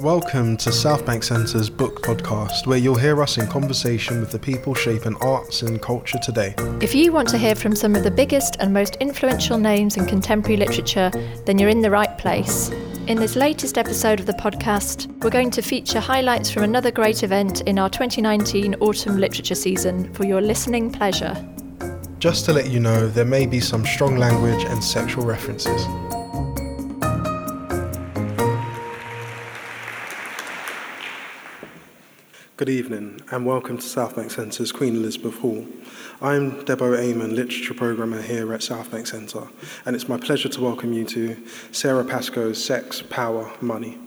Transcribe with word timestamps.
Welcome 0.00 0.56
to 0.56 0.70
Southbank 0.70 1.22
Centre's 1.22 1.70
book 1.70 2.02
podcast, 2.02 2.66
where 2.66 2.78
you'll 2.78 2.96
hear 2.96 3.22
us 3.22 3.38
in 3.38 3.46
conversation 3.46 4.20
with 4.20 4.32
the 4.32 4.38
people 4.38 4.74
shaping 4.74 5.14
arts 5.16 5.62
and 5.62 5.80
culture 5.80 6.18
today. 6.18 6.54
If 6.80 6.94
you 6.94 7.12
want 7.12 7.28
to 7.28 7.38
hear 7.38 7.54
from 7.54 7.76
some 7.76 7.94
of 7.94 8.02
the 8.02 8.10
biggest 8.10 8.56
and 8.58 8.72
most 8.72 8.96
influential 8.96 9.58
names 9.58 9.96
in 9.96 10.06
contemporary 10.06 10.56
literature, 10.56 11.10
then 11.44 11.58
you're 11.58 11.68
in 11.68 11.82
the 11.82 11.90
right 11.90 12.16
place. 12.18 12.70
In 13.06 13.18
this 13.18 13.36
latest 13.36 13.78
episode 13.78 14.18
of 14.18 14.26
the 14.26 14.32
podcast, 14.32 15.06
we're 15.22 15.30
going 15.30 15.50
to 15.52 15.62
feature 15.62 16.00
highlights 16.00 16.50
from 16.50 16.64
another 16.64 16.90
great 16.90 17.22
event 17.22 17.60
in 17.62 17.78
our 17.78 17.90
2019 17.90 18.74
autumn 18.76 19.18
literature 19.18 19.54
season 19.54 20.12
for 20.14 20.24
your 20.24 20.40
listening 20.40 20.90
pleasure. 20.90 21.36
Just 22.18 22.44
to 22.46 22.52
let 22.52 22.70
you 22.70 22.80
know, 22.80 23.08
there 23.08 23.24
may 23.24 23.46
be 23.46 23.60
some 23.60 23.84
strong 23.84 24.16
language 24.16 24.64
and 24.64 24.82
sexual 24.82 25.24
references. 25.24 25.86
Good 32.62 32.70
evening 32.70 33.20
and 33.32 33.44
welcome 33.44 33.76
to 33.76 33.82
Southbank 33.82 34.30
Centre's 34.30 34.70
Queen 34.70 34.94
Elizabeth 34.94 35.36
Hall. 35.38 35.66
I'm 36.20 36.64
Debo 36.64 36.96
Amon, 36.96 37.34
Literature 37.34 37.74
Programmer 37.74 38.22
here 38.22 38.54
at 38.54 38.60
Southbank 38.60 39.08
Centre, 39.08 39.48
and 39.84 39.96
it's 39.96 40.08
my 40.08 40.16
pleasure 40.16 40.48
to 40.48 40.60
welcome 40.60 40.92
you 40.92 41.04
to 41.06 41.36
Sara 41.72 42.04
Pascoe's 42.04 42.64
Sex, 42.64 43.02
Power, 43.02 43.50
Money. 43.60 43.98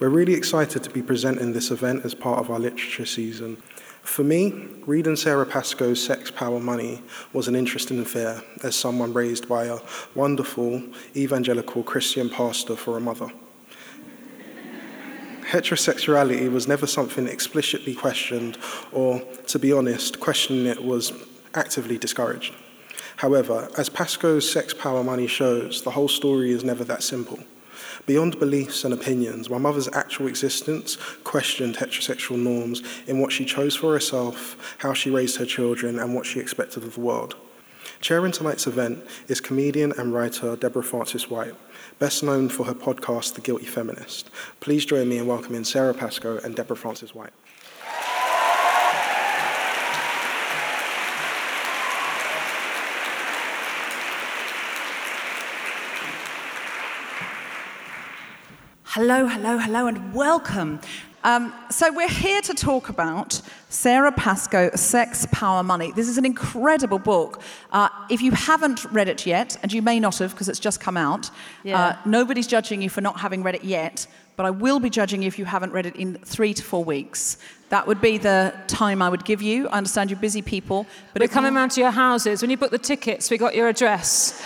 We're 0.00 0.08
really 0.08 0.34
excited 0.34 0.82
to 0.82 0.90
be 0.90 1.00
presenting 1.00 1.52
this 1.52 1.70
event 1.70 2.04
as 2.04 2.12
part 2.12 2.40
of 2.40 2.50
our 2.50 2.58
literature 2.58 3.06
season. 3.06 3.56
For 4.02 4.24
me, 4.24 4.66
reading 4.84 5.14
Sara 5.14 5.46
Pascoe's 5.46 6.04
Sex, 6.04 6.28
Power, 6.28 6.58
Money 6.58 7.00
was 7.32 7.46
an 7.46 7.54
interesting 7.54 8.00
affair 8.00 8.42
as 8.64 8.74
someone 8.74 9.12
raised 9.12 9.48
by 9.48 9.66
a 9.66 9.78
wonderful 10.16 10.82
evangelical 11.14 11.84
Christian 11.84 12.28
pastor 12.28 12.74
for 12.74 12.96
a 12.96 13.00
mother 13.00 13.30
heterosexuality 15.52 16.50
was 16.50 16.66
never 16.66 16.86
something 16.86 17.28
explicitly 17.28 17.94
questioned, 17.94 18.56
or, 18.90 19.20
to 19.46 19.58
be 19.58 19.70
honest, 19.70 20.18
questioning 20.18 20.64
it 20.64 20.82
was 20.82 21.12
actively 21.54 21.98
discouraged. 21.98 22.54
However, 23.16 23.68
as 23.76 23.90
Pascoe's 23.90 24.50
Sex, 24.50 24.72
Power, 24.72 25.04
Money 25.04 25.26
shows, 25.26 25.82
the 25.82 25.90
whole 25.90 26.08
story 26.08 26.52
is 26.52 26.64
never 26.64 26.84
that 26.84 27.02
simple. 27.02 27.38
Beyond 28.06 28.38
beliefs 28.38 28.82
and 28.84 28.94
opinions, 28.94 29.50
my 29.50 29.58
mother's 29.58 29.92
actual 29.92 30.26
existence 30.26 30.96
questioned 31.22 31.76
heterosexual 31.76 32.38
norms 32.38 32.82
in 33.06 33.20
what 33.20 33.30
she 33.30 33.44
chose 33.44 33.76
for 33.76 33.92
herself, 33.92 34.74
how 34.78 34.94
she 34.94 35.10
raised 35.10 35.36
her 35.36 35.44
children, 35.44 35.98
and 35.98 36.14
what 36.14 36.24
she 36.24 36.40
expected 36.40 36.82
of 36.82 36.94
the 36.94 37.00
world. 37.00 37.36
Chairing 38.02 38.32
tonight's 38.32 38.66
event 38.66 38.98
is 39.28 39.40
comedian 39.40 39.92
and 39.92 40.12
writer 40.12 40.56
Deborah 40.56 40.82
Frances-White, 40.82 41.54
best 42.00 42.24
known 42.24 42.48
for 42.48 42.64
her 42.64 42.74
podcast, 42.74 43.34
The 43.34 43.40
Guilty 43.40 43.66
Feminist. 43.66 44.28
Please 44.58 44.84
join 44.84 45.08
me 45.08 45.18
in 45.18 45.28
welcoming 45.28 45.62
Sara 45.62 45.94
Pascoe 45.94 46.38
and 46.38 46.56
Deborah 46.56 46.74
Frances-White. 46.74 47.30
Hello, 58.82 59.28
hello, 59.28 59.58
hello, 59.58 59.86
and 59.86 60.12
welcome. 60.12 60.80
Um, 61.24 61.54
so, 61.70 61.92
we're 61.92 62.08
here 62.08 62.40
to 62.42 62.52
talk 62.52 62.88
about 62.88 63.40
Sara 63.68 64.10
Pascoe, 64.10 64.70
Sex, 64.74 65.24
Power, 65.30 65.62
Money. 65.62 65.92
This 65.92 66.08
is 66.08 66.18
an 66.18 66.24
incredible 66.24 66.98
book. 66.98 67.40
Uh, 67.70 67.88
if 68.10 68.20
you 68.20 68.32
haven't 68.32 68.84
read 68.86 69.08
it 69.08 69.24
yet, 69.24 69.56
and 69.62 69.72
you 69.72 69.82
may 69.82 70.00
not 70.00 70.18
have 70.18 70.32
because 70.32 70.48
it's 70.48 70.58
just 70.58 70.80
come 70.80 70.96
out, 70.96 71.30
yeah. 71.62 71.78
uh, 71.78 71.96
nobody's 72.04 72.48
judging 72.48 72.82
you 72.82 72.90
for 72.90 73.00
not 73.00 73.20
having 73.20 73.44
read 73.44 73.54
it 73.54 73.62
yet, 73.62 74.04
but 74.36 74.46
I 74.46 74.50
will 74.50 74.80
be 74.80 74.90
judging 74.90 75.22
you 75.22 75.28
if 75.28 75.38
you 75.38 75.44
haven't 75.44 75.72
read 75.72 75.86
it 75.86 75.94
in 75.94 76.16
three 76.16 76.54
to 76.54 76.62
four 76.62 76.82
weeks. 76.82 77.38
That 77.68 77.86
would 77.86 78.00
be 78.00 78.18
the 78.18 78.52
time 78.66 79.00
I 79.00 79.08
would 79.08 79.24
give 79.24 79.40
you. 79.42 79.68
I 79.68 79.78
understand 79.78 80.10
you're 80.10 80.18
busy 80.18 80.42
people. 80.42 80.86
But 81.12 81.22
We're 81.22 81.28
coming 81.28 81.54
round 81.54 81.70
to 81.72 81.80
your 81.80 81.92
houses. 81.92 82.42
When 82.42 82.50
you 82.50 82.56
book 82.56 82.72
the 82.72 82.78
tickets, 82.78 83.30
we 83.30 83.38
got 83.38 83.54
your 83.54 83.68
address. 83.68 84.42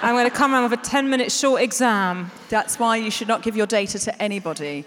I'm 0.00 0.14
going 0.14 0.30
to 0.30 0.36
come 0.36 0.54
around 0.54 0.70
with 0.70 0.78
a 0.78 0.82
10 0.82 1.10
minute 1.10 1.32
short 1.32 1.60
exam. 1.60 2.30
That's 2.50 2.78
why 2.78 2.98
you 2.98 3.10
should 3.10 3.26
not 3.26 3.42
give 3.42 3.56
your 3.56 3.66
data 3.66 3.98
to 3.98 4.22
anybody 4.22 4.84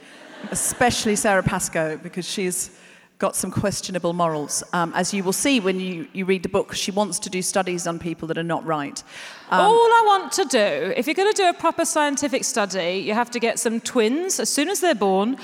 especially 0.51 1.15
Sara 1.15 1.43
Pascoe, 1.43 1.97
because 1.97 2.27
she's 2.27 2.71
got 3.19 3.35
some 3.35 3.49
questionable 3.49 4.13
morals. 4.13 4.63
Um, 4.73 4.93
as 4.93 5.11
you 5.13 5.23
will 5.23 5.33
see 5.33 5.59
when 5.59 5.79
you, 5.79 6.07
you 6.13 6.25
read 6.25 6.43
the 6.43 6.49
book, 6.49 6.75
she 6.75 6.91
wants 6.91 7.17
to 7.19 7.29
do 7.29 7.41
studies 7.41 7.87
on 7.87 7.97
people 7.97 8.27
that 8.27 8.37
are 8.37 8.43
not 8.43 8.63
right. 8.65 9.03
Um, 9.49 9.61
All 9.61 9.73
I 9.73 10.03
want 10.05 10.31
to 10.33 10.45
do, 10.45 10.93
if 10.95 11.07
you're 11.07 11.15
going 11.15 11.33
to 11.33 11.41
do 11.41 11.49
a 11.49 11.53
proper 11.53 11.83
scientific 11.83 12.43
study, 12.43 13.03
you 13.05 13.13
have 13.13 13.31
to 13.31 13.39
get 13.39 13.57
some 13.57 13.79
twins 13.79 14.39
as 14.39 14.49
soon 14.49 14.69
as 14.69 14.81
they're 14.81 14.93
born, 14.93 15.37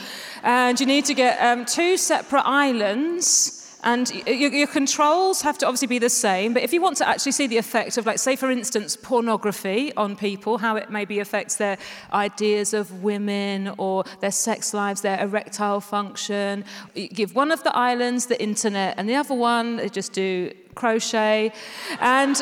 and 0.43 0.79
you 0.79 0.85
need 0.85 1.05
to 1.05 1.15
get 1.15 1.39
um, 1.41 1.65
two 1.65 1.97
separate 1.97 2.43
islands 2.45 3.62
and 3.83 4.09
your, 4.25 4.49
your, 4.51 4.67
controls 4.67 5.41
have 5.41 5.57
to 5.57 5.65
obviously 5.65 5.87
be 5.87 5.99
the 5.99 6.09
same, 6.09 6.53
but 6.53 6.63
if 6.63 6.71
you 6.71 6.81
want 6.81 6.95
to 6.97 7.07
actually 7.07 7.33
see 7.33 7.47
the 7.47 7.57
effect 7.57 7.97
of, 7.97 8.05
like, 8.05 8.17
say, 8.17 8.37
for 8.37 8.49
instance, 8.49 8.95
pornography 8.95 9.93
on 9.95 10.15
people, 10.15 10.57
how 10.57 10.77
it 10.77 10.89
maybe 10.89 11.19
affects 11.19 11.57
their 11.57 11.77
ideas 12.13 12.73
of 12.73 13.03
women 13.03 13.73
or 13.77 14.05
their 14.21 14.31
sex 14.31 14.73
lives, 14.73 15.01
their 15.01 15.21
erectile 15.21 15.81
function, 15.81 16.63
you 16.95 17.09
give 17.09 17.35
one 17.35 17.51
of 17.51 17.61
the 17.63 17.75
islands 17.75 18.27
the 18.27 18.41
internet, 18.41 18.95
and 18.97 19.09
the 19.09 19.15
other 19.15 19.35
one, 19.35 19.75
they 19.75 19.89
just 19.89 20.13
do 20.13 20.51
crochet. 20.75 21.51
And 21.99 22.41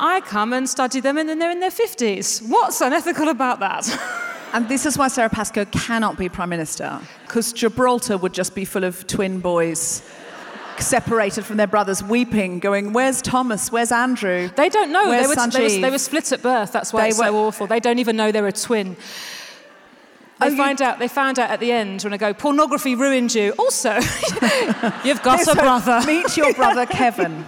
I 0.00 0.20
come 0.22 0.52
and 0.52 0.68
study 0.68 0.98
them, 0.98 1.16
and 1.16 1.28
then 1.28 1.38
they're 1.38 1.52
in 1.52 1.60
their 1.60 1.70
50s. 1.70 2.48
What's 2.48 2.80
unethical 2.80 3.28
about 3.28 3.60
that? 3.60 3.88
And 4.54 4.68
this 4.68 4.84
is 4.84 4.98
why 4.98 5.08
Sara 5.08 5.30
Pascoe 5.30 5.64
cannot 5.64 6.18
be 6.18 6.28
Prime 6.28 6.50
Minister, 6.50 7.00
because 7.26 7.54
Gibraltar 7.54 8.18
would 8.18 8.34
just 8.34 8.54
be 8.54 8.66
full 8.66 8.84
of 8.84 9.06
twin 9.06 9.40
boys 9.40 10.02
separated 10.82 11.44
from 11.44 11.56
their 11.56 11.66
brothers, 11.66 12.02
weeping, 12.02 12.58
going, 12.58 12.92
Where's 12.92 13.22
Thomas? 13.22 13.72
Where's 13.72 13.92
Andrew? 13.92 14.50
They 14.54 14.68
don't 14.68 14.92
know. 14.92 15.10
They 15.10 15.26
were, 15.26 15.34
they, 15.34 15.62
were, 15.62 15.80
they 15.80 15.90
were, 15.90 15.98
split 15.98 16.32
at 16.32 16.42
birth. 16.42 16.72
That's 16.72 16.92
why 16.92 17.02
they 17.02 17.08
it's 17.08 17.18
were, 17.18 17.26
so 17.26 17.36
awful. 17.36 17.66
They 17.66 17.80
don't 17.80 17.98
even 17.98 18.16
know 18.16 18.32
they're 18.32 18.46
a 18.46 18.52
twin. 18.52 18.96
They 20.40 20.56
find 20.56 20.82
out. 20.82 20.98
They 20.98 21.08
found 21.08 21.38
out 21.38 21.50
at 21.50 21.60
the 21.60 21.72
end 21.72 22.02
when 22.02 22.12
I 22.12 22.16
go. 22.16 22.34
Pornography 22.34 22.94
ruined 22.94 23.34
you. 23.34 23.52
Also, 23.58 23.94
you've 25.04 25.22
got 25.22 25.46
a 25.46 25.54
brother. 25.54 26.02
Meet 26.06 26.36
your 26.36 26.52
brother 26.54 26.86
Kevin. 26.90 27.46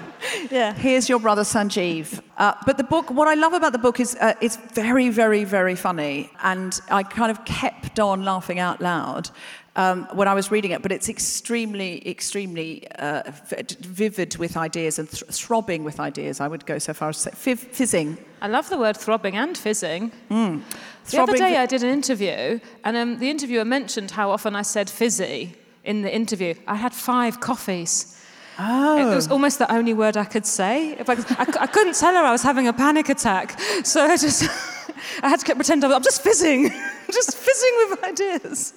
yeah. 0.50 0.73
Here's 0.75 1.09
your 1.09 1.19
brother 1.19 1.43
Sanjeev. 1.43 2.23
Uh, 2.37 2.55
but 2.67 2.77
the 2.77 2.84
book, 2.84 3.11
what 3.11 3.28
I 3.28 3.34
love 3.34 3.53
about 3.53 3.72
the 3.72 3.78
book 3.78 4.00
is 4.00 4.17
uh, 4.21 4.34
it's 4.41 4.56
very, 4.56 5.09
very, 5.09 5.45
very 5.45 5.77
funny, 5.77 6.31
and 6.43 6.81
I 6.91 7.03
kind 7.05 7.31
of 7.31 7.45
kept 7.45 8.00
on 8.00 8.25
laughing 8.25 8.59
out 8.59 8.81
loud 8.81 9.31
um, 9.77 10.06
when 10.12 10.28
I 10.28 10.34
was 10.34 10.50
reading 10.50 10.71
it, 10.73 10.83
but 10.83 10.93
it's 10.93 11.09
extremely, 11.09 12.06
extremely 12.09 12.89
uh, 12.99 13.23
vivid 13.81 14.37
with 14.37 14.56
ideas 14.56 14.99
and 14.99 15.09
th- 15.11 15.25
throbbing 15.31 15.84
with 15.84 16.00
ideas. 16.00 16.41
I 16.41 16.49
would 16.49 16.67
go 16.67 16.78
so 16.78 16.93
far 16.93 17.11
as 17.11 17.23
to 17.23 17.34
say 17.34 17.55
fizzing. 17.55 18.19
I 18.41 18.49
love 18.49 18.69
the 18.69 18.78
word 18.78 18.97
throbbing 18.97 19.37
and 19.37 19.56
fizzing. 19.56 20.12
Mm. 20.31 20.62
The 21.11 21.23
other 21.23 21.37
day, 21.37 21.56
I 21.56 21.67
did 21.67 21.83
an 21.83 21.91
interview, 21.91 22.61
and 22.84 22.97
um, 22.97 23.19
the 23.19 23.31
interviewer 23.31 23.65
mentioned 23.65 24.12
how 24.12 24.31
often 24.31 24.56
I 24.56 24.62
said 24.62 24.89
fizzy 24.89 25.55
in 25.84 26.03
the 26.03 26.15
interview. 26.15 26.55
I 26.67 26.77
had 26.77 26.94
five 26.94 27.41
coffees. 27.41 28.14
Oh. 28.59 29.13
It 29.13 29.15
was 29.15 29.29
almost 29.29 29.59
the 29.59 29.71
only 29.73 29.95
word 29.95 30.17
I 30.17 30.25
could 30.25 30.47
say. 30.47 30.93
If 30.93 31.09
I, 31.09 31.15
I, 31.15 31.47
I 31.61 31.67
couldn't 31.67 31.97
tell 31.97 32.15
her 32.15 32.21
I 32.21 32.33
was 32.33 32.43
having 32.43 32.69
a 32.69 32.73
panic 32.73 33.09
attack, 33.09 33.59
so 33.83 34.05
I 34.05 34.17
just 34.17 34.45
I 35.23 35.29
had 35.29 35.41
to 35.41 35.55
pretend 35.55 35.85
I'm 35.85 36.03
just 36.03 36.23
fizzing, 36.23 36.71
just 37.11 37.37
fizzing 37.37 37.73
with 37.91 38.05
ideas 38.05 38.75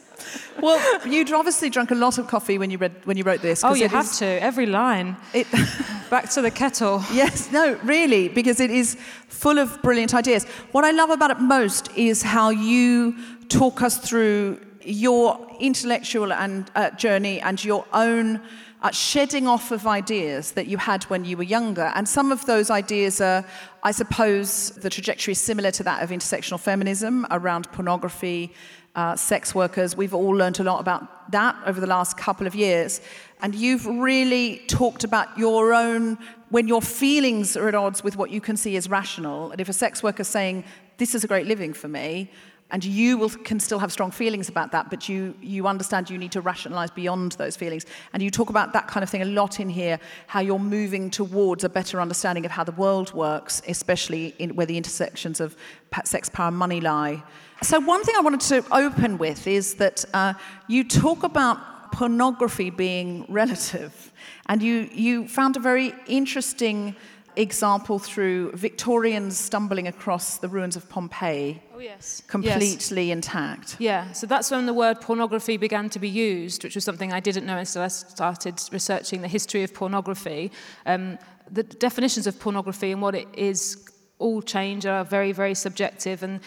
well, 0.61 1.07
you'd 1.07 1.31
obviously 1.31 1.69
drunk 1.69 1.91
a 1.91 1.95
lot 1.95 2.17
of 2.17 2.27
coffee 2.27 2.57
when 2.57 2.71
you 2.71 2.77
read 2.77 2.93
when 3.05 3.17
you 3.17 3.23
wrote 3.23 3.41
this. 3.41 3.63
Oh, 3.63 3.73
you 3.73 3.87
have 3.87 4.05
is, 4.05 4.19
to 4.19 4.25
every 4.25 4.65
line. 4.65 5.17
It, 5.33 5.47
Back 6.09 6.29
to 6.31 6.41
the 6.41 6.51
kettle. 6.51 7.03
Yes, 7.11 7.51
no, 7.51 7.73
really, 7.83 8.29
because 8.29 8.61
it 8.61 8.71
is 8.71 8.97
full 9.27 9.59
of 9.59 9.81
brilliant 9.81 10.13
ideas. 10.13 10.45
What 10.71 10.85
I 10.85 10.91
love 10.91 11.09
about 11.09 11.31
it 11.31 11.39
most 11.41 11.91
is 11.97 12.23
how 12.23 12.49
you 12.49 13.17
talk 13.49 13.81
us 13.81 13.97
through 13.97 14.61
your 14.81 15.45
intellectual 15.59 16.31
and 16.31 16.71
uh, 16.75 16.91
journey 16.91 17.41
and 17.41 17.63
your 17.63 17.85
own 17.91 18.41
uh, 18.81 18.91
shedding 18.91 19.47
off 19.47 19.71
of 19.71 19.87
ideas 19.87 20.51
that 20.51 20.67
you 20.67 20.77
had 20.77 21.03
when 21.05 21.25
you 21.25 21.37
were 21.37 21.43
younger. 21.43 21.91
And 21.95 22.07
some 22.07 22.31
of 22.31 22.45
those 22.45 22.69
ideas 22.69 23.19
are, 23.21 23.43
I 23.83 23.91
suppose, 23.91 24.71
the 24.71 24.89
trajectory 24.89 25.31
is 25.31 25.39
similar 25.39 25.71
to 25.71 25.83
that 25.83 26.03
of 26.03 26.09
intersectional 26.11 26.59
feminism 26.59 27.25
around 27.31 27.71
pornography 27.71 28.53
uh, 28.95 29.15
sex 29.15 29.53
workers. 29.53 29.95
We've 29.95 30.13
all 30.13 30.31
learned 30.31 30.59
a 30.59 30.63
lot 30.63 30.79
about 30.79 31.31
that 31.31 31.55
over 31.65 31.79
the 31.79 31.87
last 31.87 32.17
couple 32.17 32.47
of 32.47 32.55
years. 32.55 32.99
And 33.41 33.53
you've 33.53 33.85
really 33.85 34.63
talked 34.67 35.03
about 35.03 35.37
your 35.37 35.73
own, 35.73 36.17
when 36.49 36.67
your 36.67 36.81
feelings 36.81 37.55
are 37.55 37.67
at 37.67 37.75
odds 37.75 38.03
with 38.03 38.17
what 38.17 38.31
you 38.31 38.41
can 38.41 38.57
see 38.57 38.75
as 38.75 38.89
rational. 38.89 39.51
And 39.51 39.61
if 39.61 39.69
a 39.69 39.73
sex 39.73 40.01
worker 40.01 40.21
is 40.21 40.27
saying, 40.27 40.63
This 40.97 41.13
is 41.13 41.23
a 41.23 41.27
great 41.27 41.45
living 41.45 41.73
for 41.73 41.87
me, 41.87 42.31
and 42.69 42.83
you 42.83 43.17
will, 43.17 43.29
can 43.29 43.59
still 43.59 43.79
have 43.79 43.91
strong 43.93 44.11
feelings 44.11 44.49
about 44.49 44.73
that, 44.73 44.89
but 44.89 45.07
you, 45.07 45.33
you 45.41 45.67
understand 45.67 46.09
you 46.09 46.17
need 46.17 46.33
to 46.33 46.41
rationalize 46.41 46.91
beyond 46.91 47.33
those 47.33 47.55
feelings. 47.55 47.85
And 48.11 48.21
you 48.21 48.29
talk 48.29 48.49
about 48.49 48.73
that 48.73 48.87
kind 48.87 49.03
of 49.03 49.09
thing 49.09 49.21
a 49.21 49.25
lot 49.25 49.61
in 49.61 49.69
here, 49.69 49.99
how 50.27 50.41
you're 50.41 50.59
moving 50.59 51.09
towards 51.09 51.63
a 51.63 51.69
better 51.69 52.01
understanding 52.01 52.45
of 52.45 52.51
how 52.51 52.65
the 52.65 52.73
world 52.73 53.13
works, 53.13 53.61
especially 53.67 54.35
in, 54.37 54.55
where 54.55 54.65
the 54.65 54.75
intersections 54.75 55.39
of 55.39 55.55
sex, 56.03 56.27
power, 56.27 56.49
and 56.49 56.57
money 56.57 56.81
lie. 56.81 57.23
So, 57.61 57.79
one 57.79 58.03
thing 58.03 58.15
I 58.17 58.21
wanted 58.21 58.41
to 58.41 58.65
open 58.71 59.17
with 59.17 59.47
is 59.47 59.75
that 59.75 60.03
uh, 60.13 60.33
you 60.67 60.83
talk 60.83 61.23
about 61.23 61.91
pornography 61.93 62.69
being 62.69 63.25
relative, 63.29 64.11
and 64.47 64.61
you, 64.61 64.89
you 64.91 65.27
found 65.27 65.55
a 65.55 65.59
very 65.59 65.93
interesting 66.05 66.95
example 67.37 67.99
through 67.99 68.51
Victorians 68.53 69.37
stumbling 69.37 69.87
across 69.87 70.37
the 70.37 70.49
ruins 70.49 70.75
of 70.75 70.89
Pompeii. 70.89 71.61
Oh, 71.73 71.79
yes. 71.79 72.21
Completely 72.27 73.05
yes. 73.05 73.15
intact. 73.15 73.75
Yeah, 73.79 74.11
so 74.11 74.25
that's 74.27 74.49
when 74.51 74.65
the 74.65 74.73
word 74.73 74.99
pornography 75.01 75.57
began 75.57 75.89
to 75.91 75.99
be 75.99 76.09
used, 76.09 76.63
which 76.63 76.75
was 76.75 76.83
something 76.83 77.13
I 77.13 77.19
didn't 77.19 77.45
know 77.45 77.57
until 77.57 77.83
I 77.83 77.87
started 77.89 78.59
researching 78.71 79.21
the 79.21 79.27
history 79.27 79.63
of 79.63 79.73
pornography. 79.73 80.51
Um, 80.85 81.19
the 81.51 81.63
definitions 81.63 82.27
of 82.27 82.39
pornography 82.39 82.91
and 82.91 83.01
what 83.01 83.15
it 83.15 83.27
is 83.33 83.87
all 84.19 84.41
change 84.41 84.85
are 84.85 85.05
very, 85.05 85.31
very 85.31 85.53
subjective, 85.53 86.23
and 86.23 86.39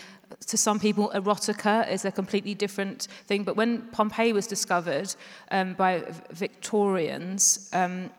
to 0.47 0.57
some 0.57 0.81
people, 0.81 1.11
erotica 1.15 1.91
is 1.91 2.05
a 2.05 2.11
completely 2.13 2.55
different 2.55 3.09
thing. 3.27 3.45
But 3.45 3.57
when 3.57 3.83
Pompeii 3.93 4.33
was 4.33 4.47
discovered 4.47 5.15
um, 5.51 5.75
by 5.75 6.03
Victorians, 6.31 7.71
um, 7.73 8.11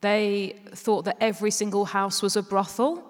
they 0.00 0.56
thought 0.74 1.04
that 1.04 1.16
every 1.20 1.50
single 1.50 1.84
house 1.84 2.22
was 2.22 2.36
a 2.36 2.42
brothel 2.42 3.02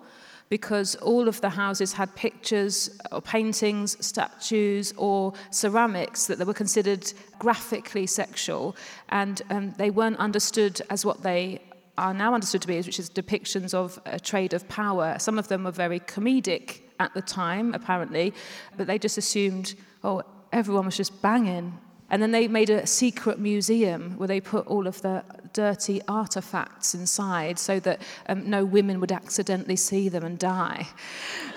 because 0.49 0.95
all 0.97 1.27
of 1.27 1.41
the 1.41 1.51
houses 1.51 1.93
had 1.93 2.15
pictures 2.15 2.99
or 3.11 3.21
paintings, 3.21 4.05
statues, 4.05 4.93
or 4.97 5.33
ceramics 5.51 6.27
that 6.27 6.45
were 6.47 6.55
considered 6.55 7.13
graphically 7.39 8.07
sexual, 8.07 8.77
and 9.09 9.43
um, 9.51 9.73
they 9.77 9.91
weren't 9.91 10.19
understood 10.19 10.81
as 10.89 11.05
what 11.05 11.23
they 11.23 11.61
are 11.99 12.15
now 12.15 12.35
understood 12.35 12.63
to 12.63 12.69
be, 12.69 12.77
which 12.77 13.01
is 13.01 13.11
depictions 13.11 13.75
of 13.75 13.99
a 14.07 14.21
trade 14.21 14.53
of 14.53 14.69
power. 14.69 15.17
Some 15.19 15.39
of 15.39 15.49
them 15.49 15.65
were 15.65 15.73
very 15.73 16.01
comedic 16.01 16.81
at 17.01 17.13
the 17.15 17.23
time, 17.23 17.75
apparently, 17.75 18.33
but 18.77 18.87
they 18.87 18.99
just 18.99 19.19
assumed, 19.19 19.75
oh, 20.05 20.23
everyone 20.53 20.85
was 20.85 20.97
just 20.97 21.21
banging 21.23 21.77
and 22.11 22.23
then 22.23 22.31
they 22.31 22.47
made 22.47 22.71
a 22.71 22.87
secret 22.87 23.39
museum 23.39 24.17
where 24.17 24.29
they 24.29 24.41
put 24.41 24.67
all 24.67 24.87
of 24.87 25.03
the 25.03 25.25
dirty 25.53 26.01
artifacts 26.07 26.95
inside 26.95 27.59
so 27.59 27.81
that 27.81 28.01
um, 28.29 28.49
no 28.49 28.65
women 28.65 29.01
would 29.01 29.11
accidentally 29.11 29.77
see 29.77 30.09
them 30.09 30.25
and 30.25 30.39
die. 30.39 30.87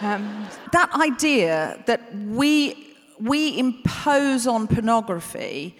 Um, 0.01 0.47
that 0.71 0.91
idea 0.93 1.83
that 1.85 2.15
we, 2.15 2.95
we 3.19 3.59
impose 3.59 4.47
on 4.47 4.67
pornography 4.67 5.77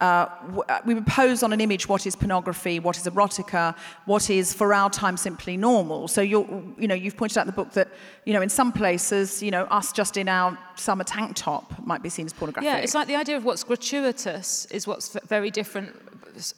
uh, 0.00 0.26
uh, 0.68 0.80
we 0.84 0.94
impose 0.94 1.42
on 1.42 1.52
an 1.52 1.60
image 1.60 1.88
what 1.88 2.06
is 2.06 2.14
pornography, 2.14 2.78
what 2.78 2.96
is 2.96 3.04
erotica, 3.04 3.76
what 4.04 4.30
is 4.30 4.54
for 4.54 4.72
our 4.72 4.90
time 4.90 5.16
simply 5.16 5.56
normal. 5.56 6.06
So 6.08 6.20
you're, 6.20 6.46
you 6.78 6.86
know, 6.86 6.94
you've 6.94 7.16
pointed 7.16 7.38
out 7.38 7.42
in 7.42 7.46
the 7.48 7.52
book 7.52 7.72
that, 7.72 7.88
you 8.24 8.32
know, 8.32 8.40
in 8.40 8.48
some 8.48 8.72
places, 8.72 9.42
you 9.42 9.50
know, 9.50 9.64
us 9.64 9.92
just 9.92 10.16
in 10.16 10.28
our 10.28 10.56
summer 10.76 11.04
tank 11.04 11.34
top 11.34 11.84
might 11.84 12.02
be 12.02 12.08
seen 12.08 12.26
as 12.26 12.32
pornographic. 12.32 12.66
Yeah, 12.66 12.76
it's 12.78 12.94
like 12.94 13.08
the 13.08 13.16
idea 13.16 13.36
of 13.36 13.44
what's 13.44 13.64
gratuitous 13.64 14.66
is 14.66 14.86
what's 14.86 15.08
very 15.26 15.50
different 15.50 15.94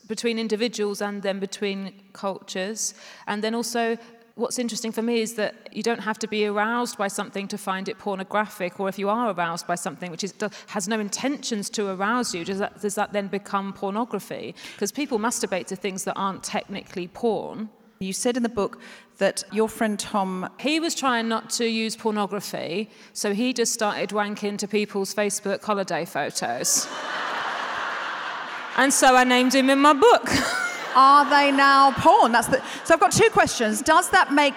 between 0.09 0.39
individuals 0.39 1.01
and 1.01 1.23
then 1.23 1.41
between 1.41 1.95
cultures, 2.13 2.95
and 3.27 3.43
then 3.43 3.55
also 3.55 3.97
what's 4.41 4.59
interesting 4.59 4.91
for 4.91 5.03
me 5.03 5.21
is 5.21 5.35
that 5.35 5.69
you 5.71 5.83
don't 5.83 6.01
have 6.01 6.19
to 6.19 6.27
be 6.27 6.47
aroused 6.47 6.97
by 6.97 7.09
something 7.09 7.47
to 7.49 7.59
find 7.59 7.89
it 7.89 7.99
pornographic, 7.99 8.81
or 8.81 8.89
if 8.89 8.99
you 8.99 9.09
are 9.09 9.33
aroused 9.33 9.67
by 9.67 9.75
something 9.75 10.11
which 10.11 10.25
is, 10.25 10.35
has 10.69 10.89
no 10.89 10.99
intentions 10.99 11.69
to 11.71 11.89
arouse 11.89 12.35
you, 12.35 12.45
does 12.45 12.59
that, 12.59 12.81
does 12.81 12.95
that 12.95 13.13
then 13.13 13.29
become 13.29 13.73
pornography? 13.73 14.55
Because 14.73 14.91
people 14.91 15.19
masturbate 15.19 15.67
to 15.67 15.77
things 15.77 16.05
that 16.05 16.15
aren't 16.15 16.43
technically 16.43 17.09
porn. 17.09 17.69
You 18.01 18.15
said 18.15 18.39
in 18.39 18.43
the 18.43 18.49
book 18.49 18.81
that 19.19 19.45
your 19.53 19.69
friend 19.69 19.99
Tom. 19.99 20.49
He 20.59 20.81
was 20.81 20.95
trying 20.95 21.29
not 21.29 21.51
to 21.51 21.67
use 21.67 21.95
pornography, 21.97 22.89
so 23.13 23.35
he 23.35 23.53
just 23.53 23.75
started 23.75 24.09
wanking 24.11 24.57
to 24.57 24.67
people's 24.67 25.15
Facebook 25.15 25.63
holiday 25.63 26.07
photos. 26.07 26.89
and 28.79 28.91
so 28.91 29.15
I 29.15 29.25
named 29.25 29.55
him 29.55 29.69
in 29.69 29.79
my 29.79 29.93
book. 29.93 30.31
Are 30.95 31.29
they 31.29 31.53
now 31.53 31.93
porn? 31.93 32.33
That's 32.33 32.49
the, 32.49 32.63
so 32.85 32.95
I've 32.95 33.01
got 33.01 33.13
two 33.13 33.31
questions. 33.31 33.83
Does 33.83 34.11
that 34.11 34.33
make 34.33 34.55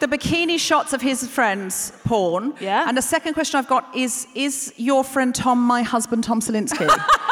the 0.00 0.06
bikini 0.06 0.58
shots 0.58 0.92
of 0.92 1.00
his 1.02 1.26
friends 1.26 1.92
porn? 2.04 2.54
Yeah. 2.60 2.88
And 2.88 2.96
the 2.96 3.02
second 3.02 3.34
question 3.34 3.58
I've 3.58 3.68
got 3.68 3.94
is 3.94 4.26
Is 4.34 4.72
your 4.76 5.04
friend 5.04 5.34
Tom 5.34 5.60
my 5.60 5.82
husband, 5.82 6.24
Tom 6.24 6.40
Salinsky? 6.40 6.88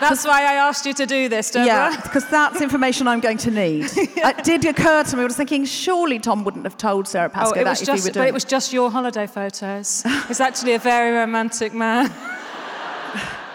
That's 0.00 0.24
why 0.24 0.42
I 0.42 0.54
asked 0.54 0.86
you 0.86 0.94
to 0.94 1.06
do 1.06 1.28
this, 1.28 1.50
Deborah. 1.50 1.66
Yeah, 1.66 2.00
because 2.00 2.24
that's 2.28 2.60
information 2.60 3.08
I'm 3.08 3.18
going 3.18 3.38
to 3.38 3.50
need. 3.50 3.90
yeah. 4.16 4.28
It 4.38 4.44
did 4.44 4.64
occur 4.64 5.02
to 5.02 5.16
me. 5.16 5.22
I 5.22 5.26
was 5.26 5.36
thinking, 5.36 5.64
surely 5.64 6.20
Tom 6.20 6.44
wouldn't 6.44 6.64
have 6.64 6.76
told 6.76 7.08
Sara 7.08 7.26
oh, 7.26 7.34
Pascoe 7.34 7.60
oh, 7.60 7.64
that 7.64 7.80
if 7.80 7.86
just, 7.86 8.04
he 8.04 8.08
were 8.08 8.12
doing. 8.12 8.22
But 8.22 8.28
it 8.28 8.34
was 8.34 8.44
just 8.44 8.72
your 8.72 8.92
holiday 8.92 9.26
photos. 9.26 10.04
He's 10.28 10.38
actually 10.40 10.74
a 10.74 10.78
very 10.78 11.16
romantic 11.16 11.74
man. 11.74 12.12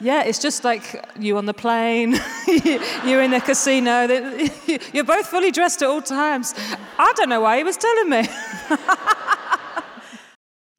Yeah, 0.00 0.22
it's 0.22 0.38
just 0.38 0.64
like 0.64 1.04
you 1.18 1.36
on 1.38 1.46
the 1.46 1.54
plane, 1.54 2.12
you're 3.04 3.22
in 3.22 3.32
the 3.32 3.42
casino, 3.44 4.06
you're 4.92 5.04
both 5.04 5.26
fully 5.26 5.50
dressed 5.50 5.82
at 5.82 5.88
all 5.88 6.02
times. 6.02 6.54
I 6.98 7.12
don't 7.16 7.28
know 7.28 7.40
why 7.40 7.58
he 7.58 7.64
was 7.64 7.76
telling 7.76 8.08
me. 8.08 8.28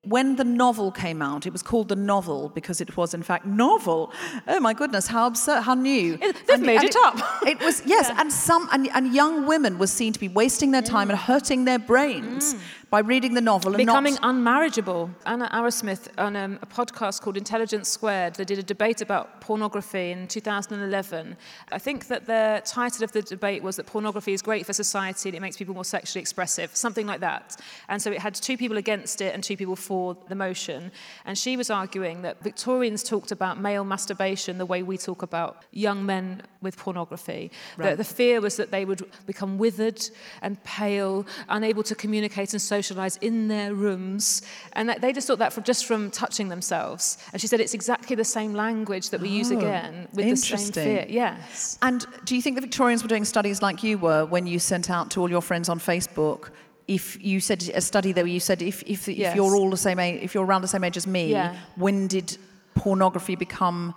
when 0.03 0.37
the 0.37 0.43
novel 0.43 0.91
came 0.91 1.21
out, 1.21 1.45
it 1.45 1.51
was 1.51 1.61
called 1.61 1.89
the 1.89 1.95
novel 1.95 2.49
because 2.49 2.79
it 2.79 2.95
was 2.95 3.13
in 3.13 3.21
fact 3.21 3.45
novel. 3.45 4.13
Oh 4.47 4.59
my 4.59 4.73
goodness, 4.73 5.07
how 5.07 5.27
absurd, 5.27 5.61
how 5.61 5.73
new! 5.73 6.17
It, 6.21 6.35
they've 6.47 6.55
and, 6.55 6.65
made 6.65 6.77
and 6.77 6.85
it, 6.85 6.95
it, 6.95 7.03
up. 7.03 7.19
It 7.45 7.59
was 7.59 7.83
yes, 7.85 8.07
yeah. 8.09 8.21
and 8.21 8.31
some 8.31 8.69
and, 8.71 8.89
and, 8.93 9.13
young 9.13 9.45
women 9.45 9.77
were 9.77 9.87
seen 9.87 10.13
to 10.13 10.19
be 10.19 10.29
wasting 10.29 10.71
their 10.71 10.81
time 10.81 11.07
mm. 11.07 11.11
and 11.11 11.19
hurting 11.19 11.65
their 11.65 11.79
brains. 11.79 12.53
Mm 12.53 12.59
by 12.89 12.99
reading 12.99 13.35
the 13.35 13.41
novel 13.41 13.71
and 13.71 13.77
becoming 13.77 14.15
not... 14.15 14.35
unmarriageable. 14.35 15.09
Anna 15.25 15.47
Arrowsmith 15.53 16.07
on 16.17 16.35
um, 16.35 16.59
a 16.61 16.65
podcast 16.65 17.21
called 17.21 17.37
Intelligence 17.37 17.87
Squared, 17.87 18.35
they 18.35 18.45
did 18.45 18.57
a 18.57 18.63
debate 18.63 19.01
about 19.01 19.41
pornography 19.41 20.11
in 20.11 20.27
2011. 20.27 21.37
I 21.71 21.77
think 21.77 22.07
that 22.07 22.25
the 22.25 22.61
title 22.65 23.03
of 23.03 23.11
the 23.11 23.21
debate 23.21 23.61
was 23.61 23.75
that 23.75 23.85
pornography 23.85 24.33
is 24.33 24.41
great 24.41 24.65
for 24.65 24.73
society 24.73 25.29
and 25.29 25.35
it 25.35 25.41
makes 25.41 25.57
people 25.57 25.75
more 25.75 25.85
sexually 25.85 26.21
expressive, 26.21 26.75
something 26.75 27.05
like 27.05 27.19
that. 27.19 27.57
And 27.89 28.01
so 28.01 28.11
it 28.11 28.19
had 28.19 28.33
two 28.33 28.57
people 28.57 28.77
against 28.77 29.21
it 29.21 29.35
and 29.35 29.43
two 29.43 29.57
people 29.57 29.75
for 29.75 30.17
the 30.27 30.35
motion. 30.35 30.91
And 31.25 31.37
she 31.37 31.57
was 31.57 31.69
arguing 31.69 32.23
that 32.23 32.41
Victorians 32.41 33.03
talked 33.03 33.31
about 33.31 33.59
male 33.59 33.83
masturbation 33.83 34.57
the 34.57 34.65
way 34.65 34.81
we 34.81 34.97
talk 34.97 35.21
about 35.21 35.63
young 35.71 36.05
men 36.05 36.41
with 36.61 36.75
pornography. 36.77 37.51
Right. 37.77 37.91
The, 37.91 37.97
the 37.97 38.03
fear 38.03 38.41
was 38.41 38.57
that 38.57 38.71
they 38.71 38.83
would 38.83 39.03
become 39.25 39.57
withered 39.57 40.01
and 40.41 40.61
pale, 40.63 41.25
unable 41.47 41.83
to 41.83 41.95
communicate 41.95 42.53
and 42.53 42.61
socialize 42.79 43.17
in 43.17 43.47
their 43.47 43.73
rooms. 43.73 44.41
And 44.73 44.89
they 45.01 45.11
just 45.13 45.27
thought 45.27 45.39
that 45.39 45.53
from, 45.53 45.63
just 45.63 45.85
from 45.85 46.11
touching 46.11 46.49
themselves. 46.49 47.17
And 47.31 47.41
she 47.41 47.47
said 47.47 47.59
it's 47.59 47.73
exactly 47.73 48.15
the 48.15 48.29
same 48.37 48.53
language 48.53 49.09
that 49.11 49.21
we 49.21 49.29
oh, 49.29 49.41
use 49.41 49.51
again 49.51 50.07
with 50.13 50.25
the 50.29 50.35
same 50.35 50.71
fear. 50.71 51.05
Yes. 51.09 51.77
And 51.81 52.05
do 52.25 52.35
you 52.35 52.41
think 52.41 52.55
the 52.55 52.61
Victorians 52.61 53.01
were 53.03 53.09
doing 53.09 53.25
studies 53.25 53.61
like 53.61 53.83
you 53.83 53.97
were 53.97 54.25
when 54.25 54.47
you 54.47 54.59
sent 54.59 54.89
out 54.89 55.11
to 55.11 55.21
all 55.21 55.29
your 55.29 55.41
friends 55.41 55.69
on 55.69 55.79
Facebook 55.79 56.49
if 56.87 57.23
you 57.23 57.39
said 57.39 57.61
a 57.75 57.81
study 57.81 58.11
that 58.13 58.27
you 58.27 58.39
said 58.39 58.63
if, 58.63 58.81
if, 58.87 59.07
if 59.07 59.35
you're 59.35 59.55
all 59.55 59.69
the 59.69 59.77
same 59.77 59.99
age, 59.99 60.23
if 60.23 60.33
you're 60.33 60.43
around 60.43 60.63
the 60.63 60.67
same 60.67 60.83
age 60.83 60.97
as 60.97 61.05
me, 61.05 61.31
yeah. 61.31 61.55
when 61.75 62.07
did 62.07 62.35
pornography 62.73 63.35
become 63.35 63.93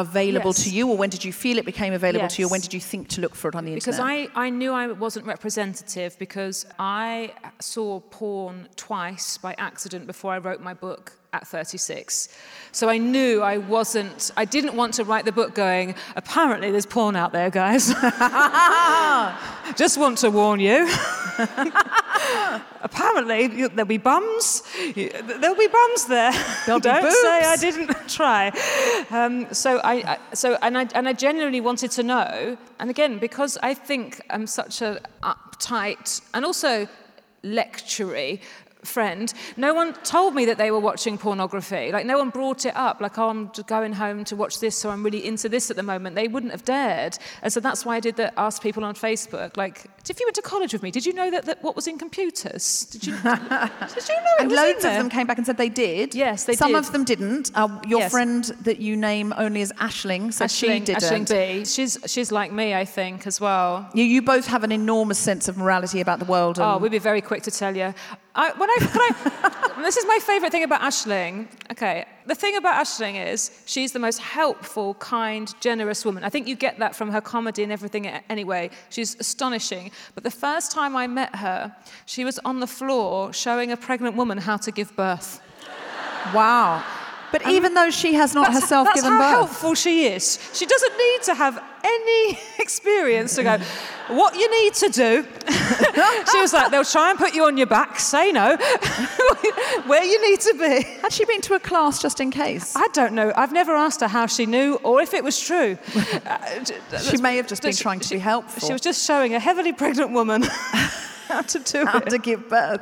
available 0.00 0.50
yes. 0.50 0.64
to 0.64 0.70
you, 0.70 0.88
or 0.88 0.96
when 0.96 1.10
did 1.10 1.24
you 1.24 1.32
feel 1.32 1.58
it 1.58 1.64
became 1.64 1.92
available 1.92 2.24
yes. 2.24 2.36
to 2.36 2.42
you, 2.42 2.48
or 2.48 2.50
when 2.50 2.60
did 2.60 2.74
you 2.74 2.80
think 2.80 3.08
to 3.08 3.20
look 3.20 3.34
for 3.34 3.48
it 3.48 3.54
on 3.54 3.64
the 3.64 3.74
because 3.74 3.98
internet? 3.98 4.28
Because 4.28 4.36
I, 4.36 4.46
I 4.46 4.50
knew 4.50 4.72
I 4.72 4.88
wasn't 4.88 5.26
representative 5.26 6.18
because 6.18 6.66
I 6.78 7.32
saw 7.60 8.00
porn 8.00 8.68
twice 8.76 9.38
by 9.38 9.54
accident 9.58 10.06
before 10.06 10.32
I 10.32 10.38
wrote 10.38 10.60
my 10.60 10.74
book 10.74 11.18
at 11.32 11.46
36. 11.46 12.28
So 12.72 12.88
I 12.88 12.98
knew 12.98 13.42
I 13.42 13.58
wasn't, 13.58 14.30
I 14.36 14.44
didn't 14.44 14.74
want 14.74 14.94
to 14.94 15.04
write 15.04 15.24
the 15.24 15.32
book 15.32 15.54
going, 15.54 15.94
apparently 16.16 16.70
there's 16.70 16.86
porn 16.86 17.16
out 17.16 17.32
there, 17.32 17.50
guys. 17.50 17.88
Just 19.76 19.98
want 19.98 20.18
to 20.18 20.30
warn 20.30 20.60
you. 20.60 20.86
apparently 22.82 23.48
there'll 23.48 23.84
be 23.84 23.98
bums. 23.98 24.62
There'll 24.94 25.56
be 25.56 25.68
bums 25.68 26.06
there. 26.06 26.32
There'll 26.66 26.80
Don't 26.80 27.04
be 27.04 27.10
say 27.10 27.40
I 27.44 27.56
didn't 27.56 28.08
try. 28.08 28.52
Um, 29.10 29.52
so 29.52 29.78
I, 29.78 29.94
I, 29.94 30.18
so, 30.34 30.58
and 30.62 30.76
I, 30.78 30.88
and 30.94 31.08
I 31.08 31.12
genuinely 31.12 31.60
wanted 31.60 31.90
to 31.92 32.02
know. 32.02 32.56
And 32.78 32.90
again, 32.90 33.18
because 33.18 33.58
I 33.62 33.74
think 33.74 34.20
I'm 34.30 34.46
such 34.46 34.82
an 34.82 34.98
uptight 35.22 36.20
and 36.34 36.44
also 36.44 36.88
lectury 37.44 38.40
friend, 38.84 39.32
no 39.56 39.74
one 39.74 39.92
told 40.04 40.34
me 40.34 40.44
that 40.46 40.58
they 40.58 40.70
were 40.70 40.80
watching 40.80 41.18
pornography. 41.18 41.92
Like, 41.92 42.06
no 42.06 42.18
one 42.18 42.30
brought 42.30 42.64
it 42.66 42.76
up, 42.76 43.00
like, 43.00 43.18
oh, 43.18 43.28
I'm 43.28 43.50
going 43.66 43.92
home 43.92 44.24
to 44.24 44.36
watch 44.36 44.60
this, 44.60 44.76
so 44.76 44.90
I'm 44.90 45.02
really 45.02 45.26
into 45.26 45.48
this 45.48 45.70
at 45.70 45.76
the 45.76 45.82
moment. 45.82 46.16
They 46.16 46.28
wouldn't 46.28 46.52
have 46.52 46.64
dared. 46.64 47.18
And 47.42 47.52
so 47.52 47.60
that's 47.60 47.84
why 47.84 47.96
I 47.96 48.00
did 48.00 48.16
that, 48.16 48.34
ask 48.36 48.62
people 48.62 48.84
on 48.84 48.94
Facebook, 48.94 49.56
like, 49.56 49.84
if 50.08 50.18
you 50.18 50.26
went 50.26 50.36
to 50.36 50.42
college 50.42 50.72
with 50.72 50.82
me, 50.82 50.90
did 50.90 51.04
you 51.04 51.12
know 51.12 51.30
that, 51.30 51.44
that 51.44 51.62
what 51.62 51.76
was 51.76 51.86
in 51.86 51.98
computers? 51.98 52.86
Did 52.86 53.06
you, 53.06 53.12
did 53.22 53.22
you 53.22 53.30
know 53.34 54.34
it 54.38 54.40
And 54.40 54.52
loads 54.52 54.84
of 54.84 54.92
them 54.92 55.10
came 55.10 55.26
back 55.26 55.36
and 55.36 55.46
said 55.46 55.58
they 55.58 55.68
did. 55.68 56.14
Yes, 56.14 56.44
they 56.44 56.54
Some 56.54 56.68
did. 56.68 56.74
Some 56.76 56.84
of 56.84 56.92
them 56.92 57.04
didn't. 57.04 57.50
Uh, 57.54 57.80
your 57.86 58.00
Yes. 58.00 58.10
friend 58.10 58.44
that 58.62 58.78
you 58.78 58.96
name 58.96 59.34
only 59.36 59.60
as 59.60 59.72
Aisling 59.72 60.32
said 60.32 60.50
she 60.50 60.80
didn't. 60.80 61.02
Aisling 61.02 61.28
Bea. 61.28 61.64
She's, 61.64 61.98
she's 62.06 62.32
like 62.32 62.52
me, 62.52 62.74
I 62.74 62.84
think, 62.84 63.26
as 63.26 63.40
well. 63.40 63.88
You, 63.92 64.04
you 64.04 64.22
both 64.22 64.46
have 64.46 64.64
an 64.64 64.72
enormous 64.72 65.18
sense 65.18 65.48
of 65.48 65.56
morality 65.58 66.00
about 66.00 66.20
the 66.20 66.24
world. 66.24 66.58
Oh, 66.58 66.78
we'd 66.78 66.90
be 66.90 66.98
very 66.98 67.20
quick 67.20 67.42
to 67.42 67.50
tell 67.50 67.76
you. 67.76 67.92
I, 68.38 68.52
when 68.52 68.70
I, 68.70 68.76
can 68.78 69.00
I, 69.00 69.82
this 69.82 69.96
is 69.96 70.06
my 70.06 70.20
favourite 70.22 70.52
thing 70.52 70.62
about 70.62 70.80
Aisling. 70.80 71.48
Okay, 71.72 72.04
the 72.24 72.36
thing 72.36 72.56
about 72.56 72.86
Aisling 72.86 73.26
is 73.32 73.50
she's 73.66 73.90
the 73.90 73.98
most 73.98 74.20
helpful, 74.20 74.94
kind, 74.94 75.52
generous 75.60 76.04
woman. 76.04 76.22
I 76.22 76.28
think 76.28 76.46
you 76.46 76.54
get 76.54 76.78
that 76.78 76.94
from 76.94 77.10
her 77.10 77.20
comedy 77.20 77.64
and 77.64 77.72
everything 77.72 78.06
anyway. 78.06 78.70
She's 78.90 79.16
astonishing. 79.18 79.90
But 80.14 80.22
the 80.22 80.30
first 80.30 80.70
time 80.70 80.94
I 80.94 81.08
met 81.08 81.34
her, 81.34 81.74
she 82.06 82.24
was 82.24 82.38
on 82.44 82.60
the 82.60 82.68
floor 82.68 83.32
showing 83.32 83.72
a 83.72 83.76
pregnant 83.76 84.14
woman 84.14 84.38
how 84.38 84.56
to 84.58 84.70
give 84.70 84.94
birth. 84.94 85.40
wow. 86.32 86.84
But 87.30 87.46
even 87.48 87.74
though 87.74 87.90
she 87.90 88.14
has 88.14 88.34
not 88.34 88.48
That's, 88.48 88.60
herself 88.62 88.86
that's 88.86 89.02
given 89.02 89.18
how 89.18 89.28
helpful 89.28 89.74
she 89.74 90.06
is. 90.06 90.38
She 90.54 90.64
doesn't 90.66 90.96
need 90.96 91.22
to 91.24 91.34
have 91.34 91.62
any 91.84 92.38
experience 92.58 93.34
to 93.36 93.42
go, 93.42 93.58
what 94.08 94.34
you 94.36 94.50
need 94.62 94.74
to 94.74 94.88
do. 94.88 95.26
she 96.32 96.40
was 96.40 96.52
like, 96.52 96.70
they'll 96.70 96.84
try 96.84 97.10
and 97.10 97.18
put 97.18 97.34
you 97.34 97.44
on 97.44 97.56
your 97.58 97.66
back, 97.66 98.00
say 98.00 98.32
no, 98.32 98.56
where 99.86 100.04
you 100.04 100.30
need 100.30 100.40
to 100.40 100.54
be. 100.54 100.82
Had 101.02 101.12
she 101.12 101.24
been 101.24 101.40
to 101.42 101.54
a 101.54 101.60
class 101.60 102.00
just 102.00 102.20
in 102.20 102.30
case? 102.30 102.74
I 102.76 102.88
don't 102.92 103.12
know. 103.12 103.32
I've 103.36 103.52
never 103.52 103.72
asked 103.74 104.00
her 104.00 104.08
how 104.08 104.26
she 104.26 104.46
knew 104.46 104.76
or 104.82 105.00
if 105.02 105.12
it 105.14 105.22
was 105.22 105.38
true. 105.38 105.76
Uh, 106.26 106.64
She 107.10 107.18
may 107.18 107.36
have 107.36 107.46
just 107.46 107.62
been 107.62 107.72
she- 107.72 107.82
trying 107.82 108.00
to 108.00 108.08
she- 108.08 108.14
be 108.16 108.20
helpful. 108.20 108.66
She 108.66 108.72
was 108.72 108.80
just 108.82 109.04
showing 109.06 109.34
a 109.34 109.40
heavily 109.40 109.72
pregnant 109.72 110.12
woman 110.12 110.42
how 111.28 111.42
to 111.42 111.58
do 111.58 111.84
how 111.84 111.98
it. 111.98 112.08
to 112.10 112.18
give 112.18 112.48
birth. 112.48 112.80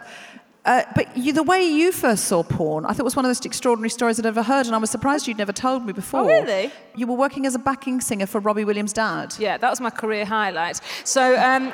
Uh, 0.66 0.82
but 0.96 1.16
you, 1.16 1.32
the 1.32 1.44
way 1.44 1.62
you 1.62 1.92
first 1.92 2.24
saw 2.24 2.42
porn, 2.42 2.84
I 2.84 2.88
thought 2.88 3.00
it 3.00 3.04
was 3.04 3.14
one 3.14 3.24
of 3.24 3.28
the 3.28 3.30
most 3.30 3.46
extraordinary 3.46 3.88
stories 3.88 4.18
I'd 4.18 4.26
ever 4.26 4.42
heard, 4.42 4.66
and 4.66 4.74
I 4.74 4.78
was 4.78 4.90
surprised 4.90 5.28
you'd 5.28 5.38
never 5.38 5.52
told 5.52 5.86
me 5.86 5.92
before. 5.92 6.22
Oh, 6.22 6.26
really? 6.26 6.72
You 6.96 7.06
were 7.06 7.14
working 7.14 7.46
as 7.46 7.54
a 7.54 7.58
backing 7.60 8.00
singer 8.00 8.26
for 8.26 8.40
Robbie 8.40 8.64
Williams' 8.64 8.92
dad. 8.92 9.36
Yeah, 9.38 9.58
that 9.58 9.70
was 9.70 9.80
my 9.80 9.90
career 9.90 10.24
highlight. 10.24 10.80
So 11.04 11.38
um, 11.38 11.72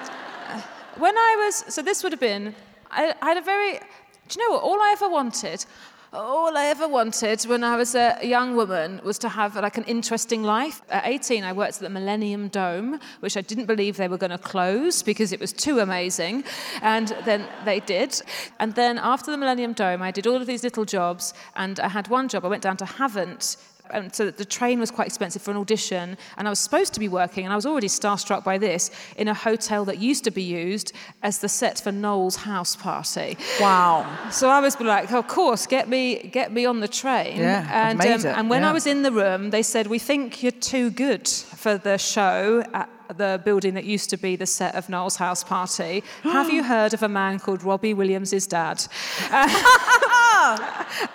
when 0.98 1.16
I 1.16 1.36
was, 1.38 1.64
so 1.74 1.80
this 1.80 2.02
would 2.02 2.12
have 2.12 2.20
been, 2.20 2.54
I, 2.90 3.14
I 3.22 3.28
had 3.28 3.38
a 3.38 3.42
very, 3.42 3.80
do 4.28 4.38
you 4.38 4.46
know 4.46 4.56
what? 4.56 4.62
All 4.62 4.78
I 4.78 4.90
ever 4.92 5.08
wanted, 5.08 5.64
all 6.12 6.58
I 6.58 6.66
ever 6.66 6.86
wanted 6.86 7.42
when 7.44 7.64
I 7.64 7.76
was 7.76 7.94
a 7.94 8.18
young 8.22 8.54
woman 8.54 9.00
was 9.02 9.18
to 9.20 9.30
have 9.30 9.56
like 9.56 9.78
an 9.78 9.84
interesting 9.84 10.42
life. 10.42 10.82
At 10.90 11.06
18, 11.06 11.42
I 11.42 11.52
worked 11.52 11.76
at 11.76 11.80
the 11.80 11.88
Millennium 11.88 12.48
Dome, 12.48 13.00
which 13.20 13.36
I 13.36 13.40
didn't 13.40 13.64
believe 13.64 13.96
they 13.96 14.08
were 14.08 14.18
going 14.18 14.30
to 14.30 14.38
close 14.38 15.02
because 15.02 15.32
it 15.32 15.40
was 15.40 15.54
too 15.54 15.78
amazing. 15.78 16.44
And 16.82 17.16
then 17.24 17.48
they 17.64 17.80
did. 17.80 18.20
And 18.60 18.74
then 18.74 18.98
after 18.98 19.30
the 19.30 19.38
Millennium 19.38 19.72
Dome, 19.72 20.02
I 20.02 20.10
did 20.10 20.26
all 20.26 20.36
of 20.36 20.46
these 20.46 20.62
little 20.62 20.84
jobs. 20.84 21.32
And 21.56 21.80
I 21.80 21.88
had 21.88 22.08
one 22.08 22.28
job. 22.28 22.44
I 22.44 22.48
went 22.48 22.62
down 22.62 22.76
to 22.78 22.84
Havant 22.84 23.56
and 23.92 24.14
so 24.14 24.30
the 24.30 24.44
train 24.44 24.80
was 24.80 24.90
quite 24.90 25.06
expensive 25.06 25.42
for 25.42 25.50
an 25.50 25.56
audition 25.56 26.16
and 26.36 26.46
i 26.48 26.50
was 26.50 26.58
supposed 26.58 26.92
to 26.94 27.00
be 27.00 27.08
working 27.08 27.44
and 27.44 27.52
i 27.52 27.56
was 27.56 27.66
already 27.66 27.88
starstruck 27.88 28.42
by 28.44 28.58
this 28.58 28.90
in 29.16 29.28
a 29.28 29.34
hotel 29.34 29.84
that 29.84 29.98
used 29.98 30.24
to 30.24 30.30
be 30.30 30.42
used 30.42 30.92
as 31.22 31.38
the 31.38 31.48
set 31.48 31.80
for 31.80 31.92
noel's 31.92 32.36
house 32.36 32.74
party 32.76 33.36
Wow. 33.60 34.06
so 34.30 34.48
i 34.48 34.60
was 34.60 34.78
like 34.80 35.12
of 35.12 35.26
course 35.28 35.66
get 35.66 35.88
me 35.88 36.28
get 36.32 36.52
me 36.52 36.66
on 36.66 36.80
the 36.80 36.88
train 36.88 37.38
Yeah, 37.38 37.68
and 37.88 38.00
um, 38.00 38.06
made 38.08 38.14
it, 38.20 38.26
and 38.26 38.50
when 38.50 38.62
yeah. 38.62 38.70
i 38.70 38.72
was 38.72 38.86
in 38.86 39.02
the 39.02 39.12
room 39.12 39.50
they 39.50 39.62
said 39.62 39.86
we 39.86 39.98
think 39.98 40.42
you're 40.42 40.52
too 40.52 40.90
good 40.90 41.28
for 41.28 41.76
the 41.78 41.98
show 41.98 42.64
at 42.74 42.88
the 43.16 43.40
building 43.44 43.74
that 43.74 43.84
used 43.84 44.08
to 44.10 44.16
be 44.16 44.36
the 44.36 44.46
set 44.46 44.74
of 44.74 44.88
Noel's 44.88 45.16
house 45.16 45.44
party. 45.44 46.02
Have 46.22 46.48
you 46.54 46.62
heard 46.62 46.94
of 46.94 47.02
a 47.02 47.08
man 47.08 47.38
called 47.38 47.62
Robbie 47.62 47.92
Williams' 47.92 48.46
dad? 48.46 48.82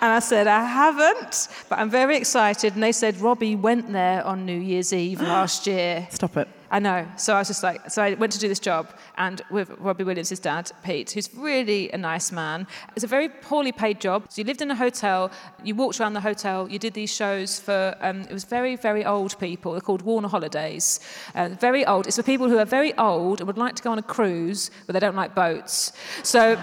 And 0.00 0.12
I 0.12 0.18
said, 0.20 0.46
I 0.46 0.64
haven't, 0.64 1.48
but 1.68 1.78
I'm 1.78 1.90
very 1.90 2.16
excited. 2.16 2.74
And 2.74 2.82
they 2.82 2.92
said, 2.92 3.20
Robbie 3.20 3.56
went 3.56 3.92
there 3.92 4.24
on 4.24 4.46
New 4.46 4.58
Year's 4.58 4.92
Eve 4.92 5.20
last 5.20 5.66
year. 5.66 6.06
Stop 6.10 6.36
it. 6.36 6.48
I 6.70 6.78
know. 6.78 7.06
So 7.16 7.34
I 7.34 7.38
was 7.38 7.48
just 7.48 7.62
like, 7.62 7.90
so 7.90 8.02
I 8.02 8.14
went 8.14 8.32
to 8.32 8.38
do 8.38 8.46
this 8.46 8.60
job, 8.60 8.90
and 9.16 9.40
with 9.50 9.70
Robbie 9.78 10.04
Williams' 10.04 10.38
dad, 10.38 10.70
Pete, 10.82 11.10
who's 11.12 11.32
really 11.34 11.90
a 11.92 11.98
nice 11.98 12.30
man. 12.30 12.66
It's 12.94 13.04
a 13.04 13.08
very 13.08 13.28
poorly 13.28 13.72
paid 13.72 14.00
job. 14.00 14.26
So 14.28 14.42
you 14.42 14.46
lived 14.46 14.60
in 14.60 14.70
a 14.70 14.74
hotel, 14.74 15.30
you 15.64 15.74
walked 15.74 15.98
around 15.98 16.12
the 16.12 16.20
hotel, 16.20 16.68
you 16.68 16.78
did 16.78 16.92
these 16.92 17.12
shows 17.12 17.58
for, 17.58 17.96
um, 18.00 18.20
it 18.22 18.32
was 18.32 18.44
very, 18.44 18.76
very 18.76 19.04
old 19.04 19.38
people. 19.38 19.72
They're 19.72 19.80
called 19.80 20.02
Warner 20.02 20.28
Holidays. 20.28 21.00
Uh, 21.34 21.48
very 21.48 21.86
old. 21.86 22.06
It's 22.06 22.16
for 22.16 22.22
people 22.22 22.48
who 22.48 22.58
are 22.58 22.66
very 22.66 22.96
old 22.98 23.40
and 23.40 23.46
would 23.46 23.58
like 23.58 23.74
to 23.76 23.82
go 23.82 23.90
on 23.90 23.98
a 23.98 24.02
cruise, 24.02 24.70
but 24.86 24.92
they 24.92 25.00
don't 25.00 25.16
like 25.16 25.34
boats. 25.34 25.92
So 26.22 26.60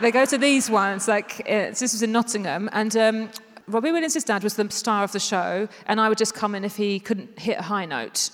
they 0.00 0.12
go 0.12 0.24
to 0.24 0.38
these 0.38 0.70
ones, 0.70 1.08
like, 1.08 1.40
uh, 1.48 1.70
this 1.70 1.80
was 1.80 2.02
in 2.02 2.12
Nottingham, 2.12 2.70
and 2.72 2.96
um, 2.96 3.30
Robbie 3.66 3.90
Williams' 3.90 4.22
dad 4.22 4.44
was 4.44 4.54
the 4.54 4.70
star 4.70 5.02
of 5.02 5.12
the 5.12 5.20
show, 5.20 5.68
and 5.86 6.00
I 6.00 6.08
would 6.08 6.18
just 6.18 6.34
come 6.34 6.54
in 6.54 6.64
if 6.64 6.76
he 6.76 7.00
couldn't 7.00 7.38
hit 7.38 7.58
a 7.58 7.62
high 7.62 7.86
note. 7.86 8.30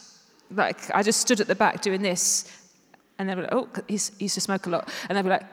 Like, 0.51 0.95
I 0.95 1.03
just 1.03 1.21
stood 1.21 1.41
at 1.41 1.47
the 1.47 1.55
back 1.55 1.83
doing 1.83 2.03
this, 2.03 2.51
and 3.19 3.29
they'd 3.29 3.35
be 3.35 3.43
like, 3.43 3.53
oh, 3.53 3.69
he's, 3.87 4.13
he 4.19 4.25
used 4.25 4.35
to 4.35 4.41
smoke 4.41 4.67
a 4.67 4.71
lot. 4.71 4.91
And 5.09 5.17
they'd 5.17 5.23
be 5.23 5.29
like, 5.29 5.45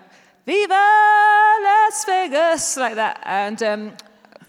Viva 0.45 0.73
Las 0.73 2.05
Vegas, 2.05 2.77
like 2.77 2.95
that. 2.95 3.21
And 3.25 3.61
um, 3.63 3.91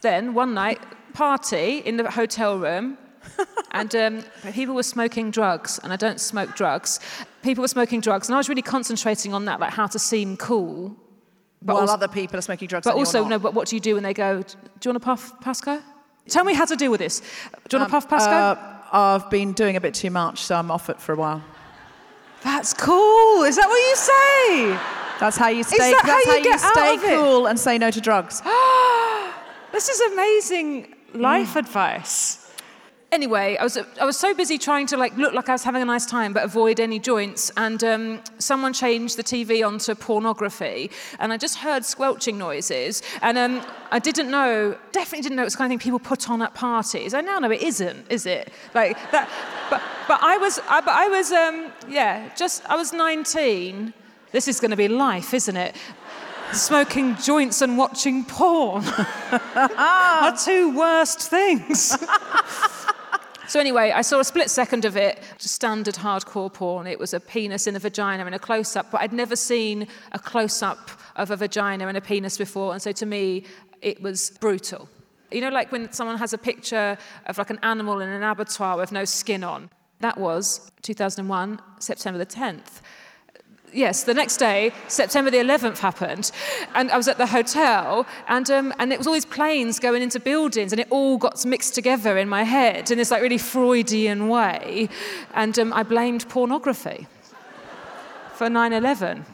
then 0.03 0.35
one 0.35 0.55
night, 0.55 0.81
party 1.15 1.79
in 1.79 1.97
the 1.97 2.11
hotel 2.11 2.59
room, 2.59 2.99
and 3.73 3.95
um, 3.97 4.23
people 4.53 4.75
were 4.75 4.83
smoking 4.83 5.31
drugs, 5.31 5.81
and 5.83 5.93
I 5.93 5.97
don't 5.97 6.21
smoke 6.21 6.55
drugs. 6.55 7.01
People 7.43 7.63
were 7.63 7.69
smoking 7.69 8.01
drugs, 8.01 8.29
and 8.29 8.35
I 8.35 8.39
was 8.39 8.49
really 8.49 8.63
concentrating 8.63 9.35
on 9.35 9.47
that, 9.47 9.59
like 9.59 9.73
how 9.73 9.87
to 9.89 9.99
seem 9.99 10.37
cool. 10.37 10.95
But 11.63 11.75
While 11.75 11.83
also- 11.83 11.95
other 11.95 12.09
people 12.09 12.39
are 12.39 12.43
smoking 12.43 12.69
drugs. 12.69 12.85
but 12.85 12.95
also, 12.95 13.27
no, 13.27 13.39
but 13.39 13.55
what 13.55 13.69
do 13.69 13.77
you 13.77 13.81
do 13.81 13.95
when 13.95 14.03
they 14.03 14.15
go, 14.15 14.43
do 14.43 14.57
you 14.85 14.91
want 14.91 15.03
to 15.03 15.05
puff, 15.05 15.41
Pascoe? 15.41 15.81
Tell 16.29 16.45
me 16.45 16.55
how 16.55 16.65
to 16.65 16.77
deal 16.77 16.91
with 16.91 17.01
this. 17.01 17.21
Do 17.69 17.77
you 17.77 17.79
want 17.81 17.91
to 17.91 17.93
puff, 17.93 18.09
Pascoe? 18.09 18.31
Uh, 18.31 18.76
I've 18.93 19.29
been 19.31 19.53
doing 19.53 19.77
a 19.77 19.81
bit 19.81 19.95
too 19.95 20.11
much, 20.11 20.39
so 20.41 20.57
I'm 20.57 20.71
off 20.71 20.89
it 20.91 21.01
for 21.01 21.13
a 21.13 21.17
while. 21.17 21.43
That's 22.43 22.73
cool. 22.73 23.43
Is 23.43 23.57
that 23.57 23.69
what 23.69 23.77
you 23.77 23.97
say? 23.97 24.97
That's 25.19 25.37
how 25.37 25.49
you 25.49 25.65
stay. 25.65 25.91
that 25.91 26.03
how 26.05 26.37
you 26.37 26.45
get 26.45 26.63
out 26.63 26.73
stay 26.75 26.99
cool 27.09 27.47
and 27.47 27.59
say 27.59 27.79
no 27.79 27.91
to 27.91 28.01
drugs. 28.01 28.43
This 29.73 29.89
is 29.91 30.01
amazing 30.13 30.95
life 31.13 31.53
mm. 31.53 31.57
advice. 31.57 32.46
Anyway, 33.13 33.57
I 33.57 33.63
was, 33.63 33.79
I 34.01 34.05
was 34.05 34.17
so 34.17 34.35
busy 34.35 34.59
trying 34.59 34.89
to 34.89 34.97
like 34.97 35.17
look 35.17 35.33
like 35.33 35.49
I 35.49 35.53
was 35.53 35.63
having 35.63 35.81
a 35.81 35.85
nice 35.85 36.07
time 36.07 36.33
but 36.33 36.43
avoid 36.43 36.81
any 36.81 36.99
joints 36.99 37.53
and 37.57 37.83
um, 37.85 38.21
someone 38.39 38.73
changed 38.73 39.17
the 39.17 39.23
TV 39.23 39.65
onto 39.65 39.95
pornography 39.95 40.91
and 41.21 41.33
I 41.33 41.37
just 41.37 41.59
heard 41.59 41.85
squelching 41.85 42.37
noises 42.37 43.03
and 43.23 43.39
um, 43.39 43.65
I 43.93 44.01
didn't 44.01 44.29
know, 44.29 44.77
definitely 44.91 45.23
didn't 45.23 45.37
know 45.37 45.43
it 45.43 45.47
was 45.47 45.53
the 45.53 45.59
kind 45.59 45.73
of 45.73 45.81
thing 45.81 45.85
people 45.85 46.01
put 46.01 46.29
on 46.29 46.43
at 46.43 46.53
parties. 46.55 47.15
I 47.15 47.21
now 47.21 47.39
know 47.39 47.51
it 47.53 47.63
isn't, 47.63 48.11
is 48.11 48.27
it? 48.27 48.53
Like 48.75 48.97
that, 49.13 49.31
but, 49.71 49.81
but 50.09 50.19
I 50.21 50.37
was, 50.39 50.59
I, 50.69 50.81
but 50.81 50.95
I 50.95 51.07
was, 51.09 51.31
um, 51.31 51.73
yeah, 51.89 52.29
just, 52.37 52.67
I 52.67 52.75
was 52.75 52.93
19. 52.93 53.95
This 54.33 54.49
is 54.49 54.59
going 54.59 54.73
to 54.73 54.77
be 54.77 54.89
life, 54.89 55.33
isn't 55.33 55.57
it? 55.57 55.77
Smoking 56.53 57.15
joints 57.17 57.63
and 57.63 57.79
watching 57.79 58.25
porn 58.25 58.85
are 59.57 60.37
two 60.37 60.77
worst 60.77 61.31
things. 61.31 61.97
So 63.49 63.61
anyway, 63.61 63.93
I 63.93 64.03
saw 64.03 64.19
a 64.19 64.25
split 64.25 64.51
second 64.51 64.85
of 64.85 64.97
it, 64.97 65.23
standard 65.39 65.95
hardcore 65.95 66.53
porn. 66.53 66.87
It 66.89 66.99
was 66.99 67.15
a 67.15 67.21
penis 67.21 67.69
in 67.69 67.77
a 67.77 67.79
vagina 67.79 68.27
in 68.27 68.35
a 68.35 68.39
close-up, 68.39 68.91
but 68.91 69.01
I'd 69.01 69.13
never 69.13 69.37
seen 69.37 69.87
a 70.13 70.19
close-up 70.19 70.91
of 71.15 71.31
a 71.31 71.37
vagina 71.37 71.87
and 71.87 71.97
a 71.97 72.01
penis 72.01 72.37
before, 72.37 72.73
and 72.73 72.83
so 72.83 72.91
to 72.93 73.07
me, 73.07 73.45
it 73.83 74.03
was 74.03 74.31
brutal. 74.41 74.89
You 75.31 75.41
know, 75.43 75.51
like 75.51 75.71
when 75.71 75.93
someone 75.93 76.19
has 76.19 76.33
a 76.33 76.39
picture 76.39 76.99
of 77.27 77.39
like 77.39 77.51
an 77.51 77.61
animal 77.63 78.01
in 78.01 78.09
an 78.09 78.23
abattoir 78.23 78.77
with 78.77 78.91
no 78.91 79.05
skin 79.05 79.45
on. 79.45 79.71
That 80.01 80.19
was 80.19 80.71
2001, 80.83 81.61
September 81.79 82.19
the 82.19 82.27
10th 82.27 82.81
yes, 83.73 84.05
the 84.05 84.15
next 84.15 84.37
day, 84.39 84.73
September 84.89 85.31
the 85.31 85.39
11th 85.39 85.79
happened, 85.79 86.31
and 86.75 86.91
I 86.91 86.97
was 86.97 87.09
at 87.09 87.19
the 87.19 87.27
hotel, 87.27 88.07
and, 88.29 88.51
um, 88.51 88.75
and 88.79 88.93
it 88.93 88.99
was 88.99 89.07
all 89.07 89.13
these 89.13 89.25
planes 89.25 89.79
going 89.79 90.03
into 90.03 90.21
buildings, 90.21 90.73
and 90.73 90.81
it 90.81 90.89
all 90.91 91.19
got 91.19 91.45
mixed 91.45 91.75
together 91.75 92.19
in 92.19 92.29
my 92.29 92.43
head 92.43 92.91
in 92.91 92.99
this 92.99 93.11
like 93.11 93.23
really 93.23 93.39
Freudian 93.39 94.29
way, 94.29 94.89
and 95.35 95.59
um, 95.59 95.73
I 95.73 95.83
blamed 95.83 96.29
pornography 96.29 97.07
for 98.35 98.49
9/11. 98.49 99.25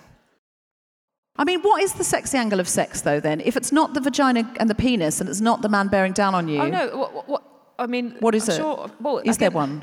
I 1.36 1.44
mean, 1.44 1.60
what 1.62 1.82
is 1.82 1.94
the 1.94 2.04
sexy 2.04 2.36
angle 2.36 2.60
of 2.60 2.68
sex, 2.68 3.00
though, 3.00 3.18
then? 3.18 3.40
If 3.40 3.56
it's 3.56 3.72
not 3.72 3.94
the 3.94 4.00
vagina 4.00 4.52
and 4.58 4.68
the 4.68 4.74
penis 4.74 5.20
and 5.20 5.30
it's 5.30 5.40
not 5.40 5.62
the 5.62 5.68
man 5.68 5.88
bearing 5.88 6.12
down 6.12 6.34
on 6.34 6.46
you, 6.46 6.60
Oh 6.60 6.68
no, 6.68 6.96
what, 6.96 7.28
what, 7.28 7.42
I 7.78 7.86
mean, 7.86 8.16
what 8.20 8.34
is 8.34 8.48
I'm 8.48 8.54
it? 8.54 8.58
Sure, 8.58 8.90
well, 9.00 9.18
is 9.24 9.38
there 9.38 9.50
one? 9.50 9.82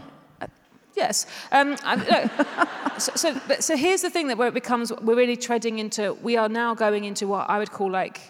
Yes. 0.96 1.25
Um, 1.51 1.77
so, 2.98 3.12
so, 3.15 3.39
so 3.60 3.77
here's 3.77 4.01
the 4.01 4.10
thing 4.10 4.27
that 4.27 4.38
where 4.38 4.48
it 4.48 4.53
becomes, 4.53 4.91
we're 5.01 5.15
really 5.15 5.38
treading 5.38 5.79
into, 5.79 6.13
we 6.22 6.38
are 6.38 6.50
now 6.50 6.74
going 6.74 7.03
into 7.05 7.27
what 7.27 7.50
I 7.50 7.60
would 7.60 7.72
call 7.72 7.89
like 7.91 8.22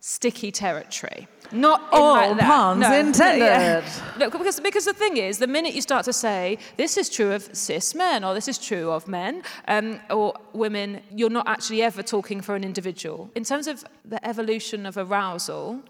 sticky 0.00 0.50
territory. 0.50 1.28
Not 1.52 1.92
like 1.92 2.36
that. 2.38 2.46
puns 2.46 2.80
No, 2.80 2.94
intended. 2.94 3.44
yeah. 3.44 3.84
Look, 4.18 4.32
because, 4.32 4.60
because 4.60 4.84
the 4.84 4.92
thing 4.92 5.16
is, 5.16 5.38
the 5.38 5.46
minute 5.46 5.74
you 5.74 5.82
start 5.82 6.04
to 6.04 6.12
say, 6.12 6.58
this 6.76 6.96
is 6.96 7.08
true 7.08 7.32
of 7.32 7.48
cis 7.56 7.94
men, 7.94 8.22
or 8.22 8.34
this 8.34 8.48
is 8.48 8.56
true 8.56 8.90
of 8.90 9.08
men, 9.08 9.42
um, 9.66 10.00
or 10.10 10.34
women, 10.52 11.02
you're 11.14 11.30
not 11.30 11.48
actually 11.48 11.82
ever 11.82 12.02
talking 12.02 12.40
for 12.40 12.54
an 12.54 12.62
individual. 12.62 13.30
In 13.34 13.44
terms 13.44 13.66
of 13.66 13.84
the 14.04 14.24
evolution 14.26 14.86
of 14.86 14.96
arousal, 14.96 15.82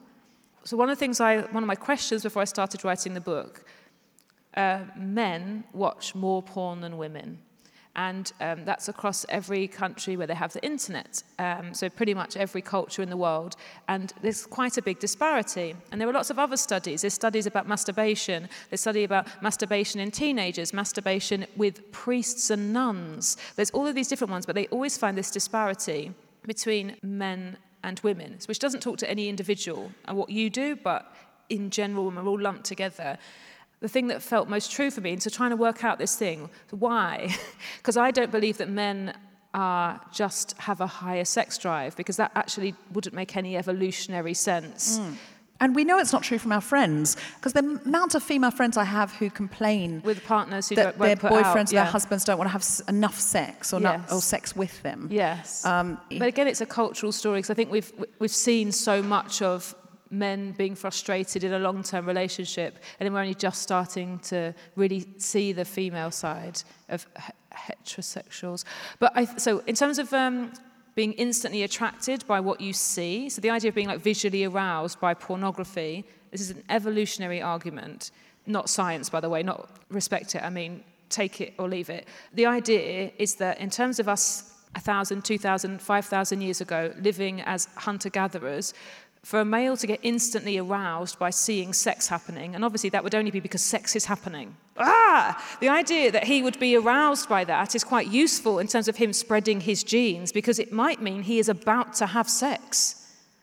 so 0.65 0.77
one 0.77 0.89
of 0.89 0.97
the 0.97 1.01
things 1.01 1.21
I, 1.21 1.43
one 1.43 1.63
of 1.63 1.67
my 1.67 1.75
questions 1.75 2.23
before 2.23 2.43
I 2.43 2.47
started 2.47 2.85
writing 2.85 3.15
the 3.15 3.21
book 3.21 3.65
uh, 4.57 4.81
men 4.97 5.65
watch 5.73 6.15
more 6.15 6.43
porn 6.43 6.81
than 6.81 6.97
women. 6.97 7.39
And 7.97 8.33
um, 8.41 8.65
that's 8.65 8.89
across 8.89 9.27
every 9.29 9.67
country 9.67 10.17
where 10.17 10.27
they 10.27 10.35
have 10.35 10.53
the 10.53 10.65
internet. 10.65 11.25
Um, 11.41 11.75
so, 11.75 11.89
pretty 11.89 12.15
much 12.15 12.37
every 12.37 12.63
culture 12.63 13.03
in 13.03 13.11
the 13.11 13.17
world. 13.17 13.57
And 13.89 14.13
there's 14.23 14.47
quite 14.47 14.79
a 14.79 14.83
big 14.83 15.01
disparity. 15.01 15.75
And 15.91 16.01
there 16.01 16.09
are 16.09 16.13
lots 16.13 16.31
of 16.31 16.39
other 16.39 16.57
studies. 16.57 17.01
There's 17.01 17.15
studies 17.15 17.47
about 17.47 17.67
masturbation, 17.67 18.49
there's 18.71 18.81
study 18.81 19.03
about 19.03 19.27
masturbation 19.43 20.01
in 20.01 20.13
teenagers, 20.13 20.73
masturbation 20.73 21.47
with 21.57 21.91
priests 21.91 22.51
and 22.51 22.73
nuns. 22.73 23.37
There's 23.57 23.71
all 23.73 23.89
of 23.89 23.97
these 23.97 24.09
different 24.09 24.31
ones, 24.31 24.47
but 24.47 24.55
they 24.55 24.69
always 24.69 24.97
find 24.97 25.19
this 25.19 25.33
disparity 25.33 26.15
between 26.47 26.97
men 27.03 27.57
and 27.83 27.99
women, 28.01 28.39
which 28.47 28.61
doesn't 28.61 28.81
talk 28.81 28.99
to 28.99 29.11
any 29.11 29.29
individual 29.29 29.91
and 30.05 30.17
what 30.17 30.31
you 30.31 30.49
do, 30.49 30.77
but 30.77 31.13
in 31.49 31.71
general, 31.71 32.07
when 32.07 32.15
we're 32.15 32.27
all 32.27 32.41
lumped 32.41 32.65
together 32.65 33.19
the 33.81 33.89
thing 33.89 34.09
that 34.09 34.23
felt 34.23 34.49
most 34.49 34.71
true 34.71 34.91
for 34.91 35.01
me, 35.01 35.13
and 35.13 35.23
so 35.23 35.31
trying 35.31 35.51
to 35.51 35.57
work 35.57 35.85
out 35.85 35.99
this 35.99 36.17
thing, 36.17 36.51
why? 36.71 37.35
Because 37.79 37.97
I 37.97 38.11
don't 38.11 38.31
believe 38.31 38.59
that 38.59 38.69
men 38.69 39.15
are 39.55 40.01
just 40.13 40.57
have 40.59 40.81
a 40.81 40.87
higher 40.87 41.25
sex 41.25 41.59
drive, 41.59 41.97
because 41.97 42.17
that 42.17 42.31
actually 42.35 42.75
wouldn't 42.93 43.15
make 43.15 43.37
any 43.37 43.57
evolutionary 43.57 44.35
sense. 44.35 45.01
And 45.63 45.75
we 45.75 45.85
know 45.85 45.99
it's 45.99 46.13
not 46.13 46.23
true 46.23 46.39
from 46.39 46.53
our 46.53 46.61
friends 46.63 47.19
because 47.37 47.53
the 47.53 47.81
amount 47.85 48.15
of 48.15 48.23
female 48.23 48.51
friends 48.51 48.79
I 48.79 48.85
have 48.85 49.13
who 49.13 49.29
complain 49.29 50.01
With 50.03 50.25
partners 50.25 50.71
who 50.71 50.75
that 50.77 50.99
don't, 50.99 51.07
their 51.07 51.17
boyfriends 51.17 51.69
out, 51.69 51.73
or 51.73 51.75
their 51.75 51.85
husbands 51.85 52.25
don't 52.25 52.39
want 52.39 52.49
to 52.49 52.53
have 52.53 52.65
enough 52.89 53.21
sex 53.21 53.75
or, 53.75 53.81
not, 53.81 54.11
or 54.11 54.23
sex 54.23 54.57
with 54.57 54.83
them. 54.83 55.09
Yes. 55.11 55.67
Um, 55.67 56.01
but 56.19 56.29
again, 56.29 56.49
it's 56.49 56.63
a 56.63 56.67
cultural 56.67 57.13
story 57.13 57.39
because 57.39 57.51
I 57.51 57.55
think 57.55 57.71
we've 57.71 57.93
we've 58.19 58.31
seen 58.31 58.73
so 58.73 59.03
much 59.03 59.43
of 59.43 59.75
men 60.11 60.53
being 60.53 60.75
frustrated 60.75 61.45
in 61.45 61.53
a 61.53 61.59
long-term 61.59 62.07
relationship, 62.07 62.79
and 62.99 63.07
then 63.07 63.13
we're 63.13 63.21
only 63.21 63.35
just 63.35 63.63
starting 63.63 64.19
to 64.21 64.55
really 64.77 65.07
see 65.19 65.53
the 65.53 65.65
female 65.65 66.11
side 66.11 66.63
of 66.89 67.07
heterosexuals. 67.53 68.65
But 68.99 69.13
I, 69.15 69.25
so, 69.25 69.59
in 69.67 69.75
terms 69.75 69.99
of 69.99 70.13
um, 70.13 70.53
being 70.95 71.13
instantly 71.13 71.63
attracted 71.63 72.27
by 72.27 72.41
what 72.41 72.61
you 72.61 72.73
see, 72.73 73.29
so 73.29 73.41
the 73.41 73.51
idea 73.51 73.69
of 73.69 73.75
being 73.75 73.89
like 73.89 74.01
visually 74.01 74.45
aroused 74.45 75.01
by 75.01 75.15
pornography, 75.15 76.05
this 76.31 76.41
is 76.41 76.51
an 76.51 76.63
evolutionary 76.69 77.41
argument, 77.41 78.11
not 78.47 78.69
science, 78.69 79.09
by 79.09 79.21
the 79.21 79.29
way. 79.29 79.43
Not 79.43 79.69
respect 79.91 80.35
it. 80.35 80.43
I 80.43 80.51
mean, 80.51 80.83
take 81.09 81.41
it 81.41 81.55
or 81.59 81.69
leave 81.69 81.91
it. 81.91 82.07
The 82.35 82.47
idea 82.47 83.13
is 83.19 83.37
that 83.37 83.61
in 83.61 83.71
terms 83.71 83.99
of 83.99 84.09
us 84.09 84.55
1,000, 84.75 85.25
2,000, 85.25 85.83
5,000 85.83 86.41
years 86.41 86.61
ago, 86.61 86.93
living 87.01 87.41
as 87.43 87.67
hunter 87.75 88.09
gatherers, 88.09 88.73
for 89.23 89.41
a 89.41 89.45
male 89.45 89.77
to 89.77 89.87
get 89.87 90.01
instantly 90.03 90.59
aroused 90.59 91.19
by 91.19 91.31
seeing 91.31 91.73
sex 91.73 92.09
happening, 92.09 92.55
and 92.55 92.65
obviously 92.65 92.91
that 92.91 93.05
would 93.05 93.15
only 93.15 93.31
be 93.31 93.41
because 93.41 93.63
sex 93.63 93.95
is 93.95 94.07
happening. 94.07 94.57
Ah! 94.79 95.57
The 95.61 95.69
idea 95.69 96.11
that 96.11 96.25
he 96.25 96.43
would 96.43 96.59
be 96.59 96.75
aroused 96.77 97.29
by 97.29 97.45
that 97.45 97.75
is 97.75 97.85
quite 97.85 98.09
useful 98.09 98.59
in 98.59 98.67
terms 98.67 98.89
of 98.89 98.97
him 98.97 99.13
spreading 99.13 99.61
his 99.61 99.85
genes 99.85 100.33
because 100.33 100.59
it 100.59 100.73
might 100.73 101.03
mean 101.03 101.23
he 101.23 101.39
is 101.39 101.49
about 101.49 101.93
to 101.95 102.07
have 102.07 102.31
sex. 102.31 102.97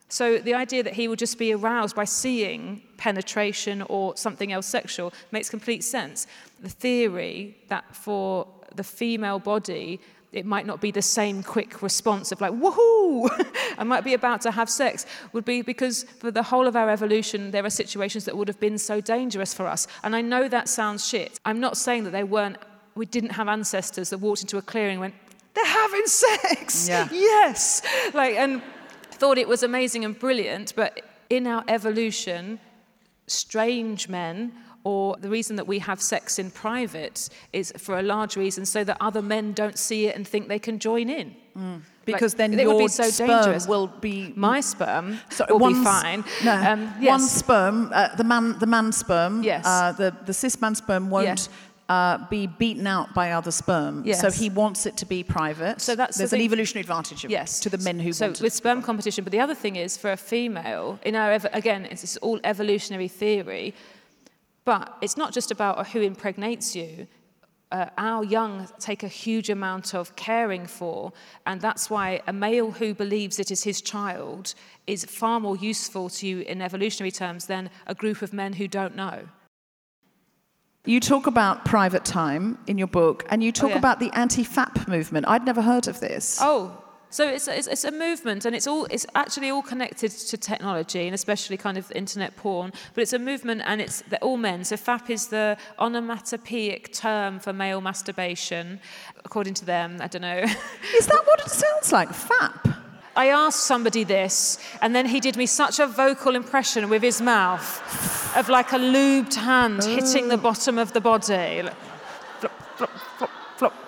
So 0.10 0.38
the 0.40 0.54
idea 0.54 0.84
that 0.84 0.94
he 0.94 1.08
would 1.08 1.20
just 1.20 1.38
be 1.38 1.54
aroused 1.54 1.96
by 1.96 2.06
seeing 2.06 2.82
penetration 2.98 3.84
or 3.84 4.16
something 4.16 4.52
else 4.52 4.66
sexual 4.66 5.14
makes 5.32 5.50
complete 5.50 5.84
sense. 5.84 6.28
The 6.62 6.70
theory 6.70 7.58
that 7.68 7.96
for 7.96 8.48
the 8.74 8.84
female 8.84 9.40
body, 9.40 10.00
it 10.34 10.46
might 10.46 10.66
not 10.66 10.82
be 10.82 10.92
the 10.92 11.02
same 11.02 11.42
quick 11.42 11.82
response 11.82 12.32
of 12.32 12.42
like, 12.42 12.52
woohoo, 12.52 13.30
I 13.78 13.84
might 13.84 14.04
be 14.04 14.14
about 14.14 14.42
to 14.42 14.52
have 14.52 14.70
sex, 14.70 15.06
would 15.32 15.46
be 15.46 15.62
because 15.62 16.04
for 16.04 16.32
the 16.32 16.44
whole 16.44 16.68
of 16.68 16.76
our 16.76 16.90
evolution, 16.90 17.52
there 17.52 17.64
are 17.66 17.70
situations 17.70 18.26
that 18.26 18.36
would 18.36 18.48
have 18.48 18.60
been 18.60 18.78
so 18.78 19.00
dangerous 19.00 19.54
for 19.54 19.68
us. 19.68 19.88
And 20.04 20.16
I 20.16 20.22
know 20.22 20.48
that 20.50 20.68
sounds 20.68 21.08
shit. 21.08 21.40
I'm 21.46 21.60
not 21.60 21.78
saying 21.78 22.04
that 22.04 22.12
they 22.12 22.26
weren't, 22.26 22.58
we 22.96 23.06
didn't 23.06 23.32
have 23.32 23.48
ancestors 23.48 24.10
that 24.10 24.18
walked 24.18 24.42
into 24.42 24.58
a 24.58 24.62
clearing 24.62 24.94
and 24.94 25.02
went, 25.02 25.16
they're 25.54 25.66
having 25.66 26.06
sex. 26.06 26.88
Yeah. 26.88 27.08
Yes. 27.12 27.82
Like, 28.14 28.36
and 28.36 28.62
thought 29.12 29.38
it 29.38 29.48
was 29.48 29.64
amazing 29.64 30.06
and 30.06 30.18
brilliant, 30.18 30.74
but 30.76 31.02
in 31.30 31.48
our 31.48 31.64
evolution, 31.68 32.60
strange 33.28 34.08
men, 34.08 34.54
or 34.88 35.16
the 35.26 35.32
reason 35.38 35.54
that 35.60 35.68
we 35.74 35.80
have 35.90 36.00
sex 36.14 36.40
in 36.44 36.48
private 36.52 37.18
is 37.60 37.68
for 37.86 37.94
a 38.00 38.06
large 38.14 38.34
reason 38.44 38.62
so 38.66 38.80
that 38.90 38.98
other 39.10 39.22
men 39.36 39.46
don't 39.62 39.78
see 39.88 40.02
it 40.08 40.14
and 40.16 40.24
think 40.32 40.44
they 40.48 40.60
can 40.68 40.78
join 40.90 41.08
in. 41.10 41.28
Because 42.06 42.34
Like, 42.34 42.38
then 42.52 42.60
your 42.60 42.80
be 42.80 42.88
so 42.88 43.04
sperm 43.10 43.28
dangerous. 43.30 43.68
will 43.68 43.88
be 44.10 44.16
My 44.50 44.60
sperm 44.62 45.06
Sorry, 45.38 45.52
will 45.52 45.60
one 45.70 45.74
be 45.80 45.84
fine. 45.84 46.20
No, 46.46 46.54
Um, 46.72 46.82
one 47.16 47.20
sperm, 47.42 47.76
uh, 47.94 48.16
the 48.16 48.24
man, 48.34 48.46
the 48.64 48.70
man 48.76 48.92
sperm. 48.92 49.34
Yes. 49.44 49.66
Uh, 49.66 49.92
the 50.02 50.10
the 50.30 50.34
cis 50.42 50.56
man 50.64 50.76
sperm 50.76 51.04
won't. 51.16 51.26
Yes. 51.28 51.50
Uh, 51.90 52.18
be 52.30 52.42
beaten 52.64 52.86
out 52.96 53.08
by 53.20 53.28
other 53.40 53.52
sperm, 53.62 53.94
Yes. 54.06 54.20
so 54.20 54.30
he 54.30 54.48
wants 54.62 54.82
it 54.90 54.96
to 55.02 55.06
be 55.06 55.20
private. 55.24 55.76
So 55.80 55.96
that's 55.96 56.18
the 56.18 56.22
there's 56.24 56.34
an 56.34 56.42
evolutionary 56.42 56.82
advantage 56.88 57.24
of, 57.26 57.32
Yes. 57.32 57.62
to 57.62 57.70
the 57.76 57.78
men 57.88 57.98
who 58.06 58.12
so 58.12 58.26
want 58.26 58.40
it. 58.40 58.44
with 58.44 58.54
sperm 58.62 58.80
competition. 58.90 59.24
But 59.26 59.32
the 59.38 59.40
other 59.46 59.56
thing 59.64 59.76
is 59.86 59.92
for 60.02 60.12
a 60.12 60.18
female, 60.18 60.88
in 61.10 61.16
our 61.16 61.32
ev- 61.38 61.48
again, 61.62 61.82
it's 61.92 62.18
all 62.26 62.40
evolutionary 62.44 63.08
theory. 63.22 63.74
But 64.68 64.98
it's 65.00 65.16
not 65.16 65.32
just 65.32 65.50
about 65.50 65.88
who 65.88 66.02
impregnates 66.02 66.76
you. 66.76 67.08
Uh, 67.72 67.86
our 67.98 68.26
young 68.26 68.68
take 68.80 69.02
a 69.02 69.08
huge 69.08 69.50
amount 69.50 69.96
of 69.96 70.14
caring 70.18 70.68
for, 70.68 71.14
and 71.46 71.62
that's 71.62 71.90
why 71.90 72.20
a 72.28 72.34
male 72.34 72.72
who 72.72 72.94
believes 72.94 73.40
it 73.40 73.50
is 73.50 73.64
his 73.64 73.80
child 73.80 74.56
is 74.86 75.06
far 75.06 75.40
more 75.40 75.56
useful 75.56 76.10
to 76.10 76.28
you 76.28 76.42
in 76.42 76.62
evolutionary 76.62 77.12
terms 77.12 77.46
than 77.46 77.70
a 77.86 77.96
group 77.96 78.22
of 78.22 78.34
men 78.34 78.52
who 78.52 78.68
don't 78.68 78.94
know. 78.94 79.30
You 80.84 81.00
talk 81.00 81.28
about 81.28 81.64
private 81.64 82.04
time 82.04 82.58
in 82.68 82.78
your 82.78 82.88
book, 82.88 83.26
and 83.30 83.42
you 83.42 83.54
talk 83.54 83.70
yeah. 83.70 83.78
about 83.78 84.02
the 84.02 84.12
anti-FAP 84.12 84.86
movement. 84.90 85.30
I'd 85.30 85.46
never 85.46 85.62
heard 85.62 85.88
of 85.88 86.02
this. 86.02 86.40
Oh, 86.42 86.84
so 87.10 87.28
it's, 87.28 87.48
it's, 87.48 87.68
it's 87.68 87.86
a 87.86 87.92
movement, 87.92 88.46
and 88.46 88.56
it's 88.56 88.68
all 88.68 88.86
it's 88.86 89.06
actually 89.16 89.50
all 89.50 89.62
connected 89.62 90.12
to 90.12 90.38
technology, 90.38 91.06
and 91.06 91.16
especially 91.16 91.58
kind 91.58 91.78
of 91.78 91.92
internet 91.94 92.36
porn. 92.36 92.74
But 92.94 93.02
it's 93.02 93.14
a 93.14 93.20
movement, 93.20 93.62
and 93.66 93.80
it's 93.80 94.04
they're 94.10 94.24
all 94.24 94.38
men. 94.38 94.64
So 94.64 94.76
FAP 94.76 95.10
is 95.10 95.28
the 95.28 95.58
onomatopoeic 95.80 96.92
term 96.94 97.40
for 97.40 97.54
male 97.54 97.82
masturbation, 97.82 98.80
according 99.24 99.54
to 99.56 99.66
them. 99.66 99.98
I 100.02 100.08
don't 100.08 100.22
know. 100.22 100.40
Is 100.98 101.08
that 101.08 101.24
what 101.26 101.40
it 101.40 101.50
sounds 101.50 101.92
like? 101.92 102.10
FAP. 102.14 102.68
I 103.16 103.30
asked 103.30 103.64
somebody 103.64 104.04
this, 104.04 104.60
and 104.82 104.96
then 104.96 105.08
he 105.08 105.20
did 105.20 105.38
me 105.38 105.48
such 105.48 105.80
a 105.80 105.88
vocal 105.88 106.36
impression 106.36 106.88
with 106.88 107.02
his 107.02 107.20
mouth 107.20 108.38
of 108.38 108.48
like 108.48 108.72
a 108.74 108.78
lubed 108.78 109.34
hand 109.34 109.84
hitting 109.84 110.28
the 110.28 110.36
oh. 110.36 110.38
bottom 110.38 110.78
of 110.78 110.94
the 110.94 111.02
body. 111.02 111.64
Like, 111.64 111.74
flop, 112.40 112.78
flop, 112.78 112.90
flop, 113.18 113.32
flop. 113.58 113.87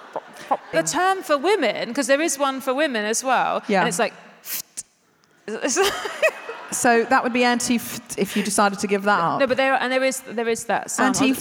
The 0.71 0.84
term 0.84 1.23
for 1.23 1.38
women, 1.38 1.89
because 1.89 2.08
there 2.08 2.21
is 2.21 2.38
one 2.38 2.62
for 2.62 2.73
women 2.73 3.05
as 3.05 3.23
well, 3.23 3.63
Yeah. 3.67 3.79
and 3.82 3.88
it's 3.89 3.99
like. 3.99 4.13
So 6.71 7.03
that 7.05 7.23
would 7.23 7.34
be 7.34 7.43
anti 7.43 7.75
if 7.75 8.36
you 8.36 8.43
decided 8.43 8.79
to 8.79 8.88
give 8.88 9.03
that 9.03 9.19
up. 9.19 9.39
No, 9.39 9.47
but 9.47 9.58
there 9.58 9.73
and 9.73 9.91
there 9.91 10.03
is 10.03 10.21
there 10.21 10.47
is 10.47 10.65
that 10.65 10.91
some 10.91 11.08
Anti- 11.08 11.34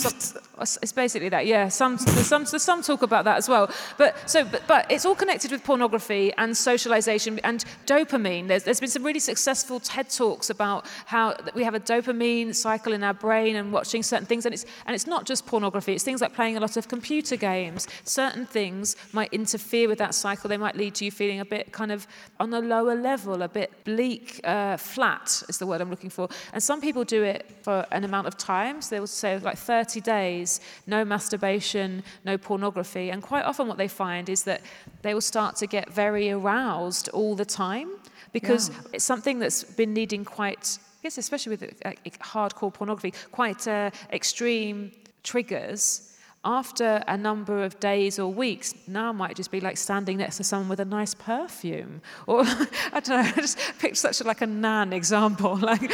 It's 0.82 0.92
basically 0.92 1.28
that, 1.28 1.46
yeah. 1.46 1.68
Some 1.68 1.96
there's 1.96 2.26
some 2.26 2.44
there's 2.44 2.62
some 2.62 2.82
talk 2.82 3.02
about 3.02 3.24
that 3.24 3.36
as 3.36 3.48
well. 3.48 3.70
But 3.96 4.16
so 4.28 4.44
but, 4.44 4.62
but 4.66 4.90
it's 4.90 5.04
all 5.04 5.14
connected 5.14 5.52
with 5.52 5.62
pornography 5.64 6.32
and 6.38 6.56
socialization 6.56 7.38
and 7.44 7.64
dopamine. 7.86 8.48
There's 8.48 8.64
there's 8.64 8.80
been 8.80 8.88
some 8.88 9.04
really 9.04 9.20
successful 9.20 9.80
TED 9.80 10.10
talks 10.10 10.50
about 10.50 10.86
how 11.06 11.36
we 11.54 11.62
have 11.64 11.74
a 11.74 11.80
dopamine 11.80 12.54
cycle 12.54 12.92
in 12.92 13.04
our 13.04 13.14
brain 13.14 13.56
and 13.56 13.72
watching 13.72 14.02
certain 14.02 14.26
things 14.26 14.46
and 14.46 14.54
it's 14.54 14.64
and 14.86 14.94
it's 14.94 15.06
not 15.06 15.26
just 15.26 15.46
pornography. 15.46 15.92
It's 15.92 16.04
things 16.04 16.20
like 16.20 16.34
playing 16.34 16.56
a 16.56 16.60
lot 16.60 16.76
of 16.76 16.88
computer 16.88 17.36
games. 17.36 17.86
Certain 18.04 18.46
things 18.46 18.96
might 19.12 19.32
interfere 19.32 19.88
with 19.88 19.98
that 19.98 20.14
cycle. 20.14 20.48
They 20.48 20.56
might 20.56 20.76
lead 20.76 20.94
to 20.96 21.04
you 21.04 21.10
feeling 21.10 21.40
a 21.40 21.44
bit 21.44 21.72
kind 21.72 21.92
of 21.92 22.06
on 22.40 22.52
a 22.54 22.60
lower 22.60 22.94
level, 22.94 23.42
a 23.42 23.48
bit 23.48 23.84
bleak, 23.84 24.40
uh, 24.44 24.76
flat 24.76 25.17
is 25.48 25.58
the 25.58 25.66
word 25.66 25.80
I'm 25.80 25.90
looking 25.90 26.10
for. 26.10 26.28
And 26.52 26.62
some 26.62 26.80
people 26.80 27.04
do 27.04 27.22
it 27.22 27.46
for 27.62 27.86
an 27.90 28.04
amount 28.04 28.26
of 28.26 28.36
time. 28.36 28.82
So 28.82 28.94
they 28.94 29.00
will 29.00 29.06
say 29.06 29.38
like 29.38 29.58
30 29.58 30.00
days, 30.00 30.60
no 30.86 31.04
masturbation, 31.04 32.02
no 32.24 32.38
pornography. 32.38 33.10
And 33.10 33.22
quite 33.22 33.44
often 33.44 33.68
what 33.68 33.78
they 33.78 33.88
find 33.88 34.28
is 34.28 34.44
that 34.44 34.62
they 35.02 35.14
will 35.14 35.20
start 35.20 35.56
to 35.56 35.66
get 35.66 35.92
very 35.92 36.30
aroused 36.30 37.08
all 37.10 37.34
the 37.34 37.44
time 37.44 37.90
because 38.32 38.70
it's 38.92 39.04
something 39.04 39.38
that's 39.38 39.64
been 39.64 39.94
needing 39.94 40.24
quite, 40.24 40.78
I 41.00 41.02
guess 41.04 41.18
especially 41.18 41.56
with 41.56 41.62
uh, 41.84 41.92
hardcore 42.20 42.72
pornography, 42.72 43.14
quite 43.32 43.66
uh, 43.66 43.90
extreme 44.12 44.92
triggers 45.22 46.08
after 46.48 47.04
a 47.06 47.16
number 47.16 47.62
of 47.62 47.78
days 47.78 48.18
or 48.18 48.32
weeks, 48.32 48.74
now 48.86 49.10
I 49.10 49.12
might 49.12 49.36
just 49.36 49.50
be 49.50 49.60
like 49.60 49.76
standing 49.76 50.16
next 50.16 50.38
to 50.38 50.44
someone 50.44 50.70
with 50.70 50.80
a 50.80 50.84
nice 50.86 51.12
perfume. 51.12 52.00
Or, 52.26 52.40
I 52.46 53.00
don't 53.00 53.08
know, 53.08 53.18
I 53.18 53.32
just 53.32 53.58
picked 53.78 53.98
such 53.98 54.22
a, 54.22 54.24
like 54.24 54.40
a 54.40 54.46
nan 54.46 54.92
example. 54.92 55.60
Like, 55.68 55.92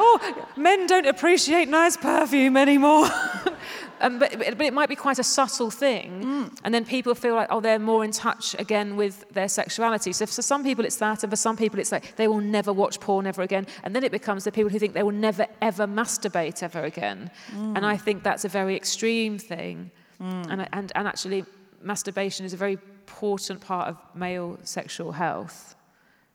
oh, 0.00 0.48
men 0.56 0.88
don't 0.88 1.06
appreciate 1.06 1.68
nice 1.68 1.96
perfume 1.96 2.56
anymore. 2.56 3.06
Um, 4.00 4.18
but, 4.18 4.38
but 4.38 4.60
it 4.60 4.72
might 4.72 4.88
be 4.88 4.96
quite 4.96 5.18
a 5.18 5.24
subtle 5.24 5.70
thing, 5.70 6.22
mm. 6.22 6.58
and 6.64 6.72
then 6.74 6.84
people 6.84 7.14
feel 7.14 7.34
like, 7.34 7.48
oh, 7.50 7.60
they're 7.60 7.78
more 7.78 8.04
in 8.04 8.12
touch 8.12 8.54
again 8.58 8.96
with 8.96 9.28
their 9.30 9.48
sexuality. 9.48 10.12
So 10.12 10.26
for 10.26 10.42
some 10.42 10.62
people 10.62 10.84
it's 10.84 10.96
that, 10.96 11.22
and 11.22 11.32
for 11.32 11.36
some 11.36 11.56
people 11.56 11.80
it's 11.80 11.92
like 11.92 12.16
they 12.16 12.28
will 12.28 12.40
never 12.40 12.72
watch 12.72 13.00
porn 13.00 13.26
ever 13.26 13.42
again. 13.42 13.66
And 13.82 13.94
then 13.94 14.04
it 14.04 14.12
becomes 14.12 14.44
the 14.44 14.52
people 14.52 14.70
who 14.70 14.78
think 14.78 14.94
they 14.94 15.02
will 15.02 15.10
never 15.10 15.46
ever 15.60 15.86
masturbate 15.86 16.62
ever 16.62 16.82
again. 16.84 17.30
Mm. 17.52 17.76
And 17.76 17.86
I 17.86 17.96
think 17.96 18.22
that's 18.22 18.44
a 18.44 18.48
very 18.48 18.76
extreme 18.76 19.38
thing. 19.38 19.90
Mm. 20.20 20.50
And, 20.50 20.68
and, 20.72 20.92
and 20.94 21.08
actually, 21.08 21.44
masturbation 21.82 22.46
is 22.46 22.52
a 22.52 22.56
very 22.56 22.78
important 23.06 23.60
part 23.60 23.88
of 23.88 23.96
male 24.14 24.58
sexual 24.62 25.12
health. 25.12 25.74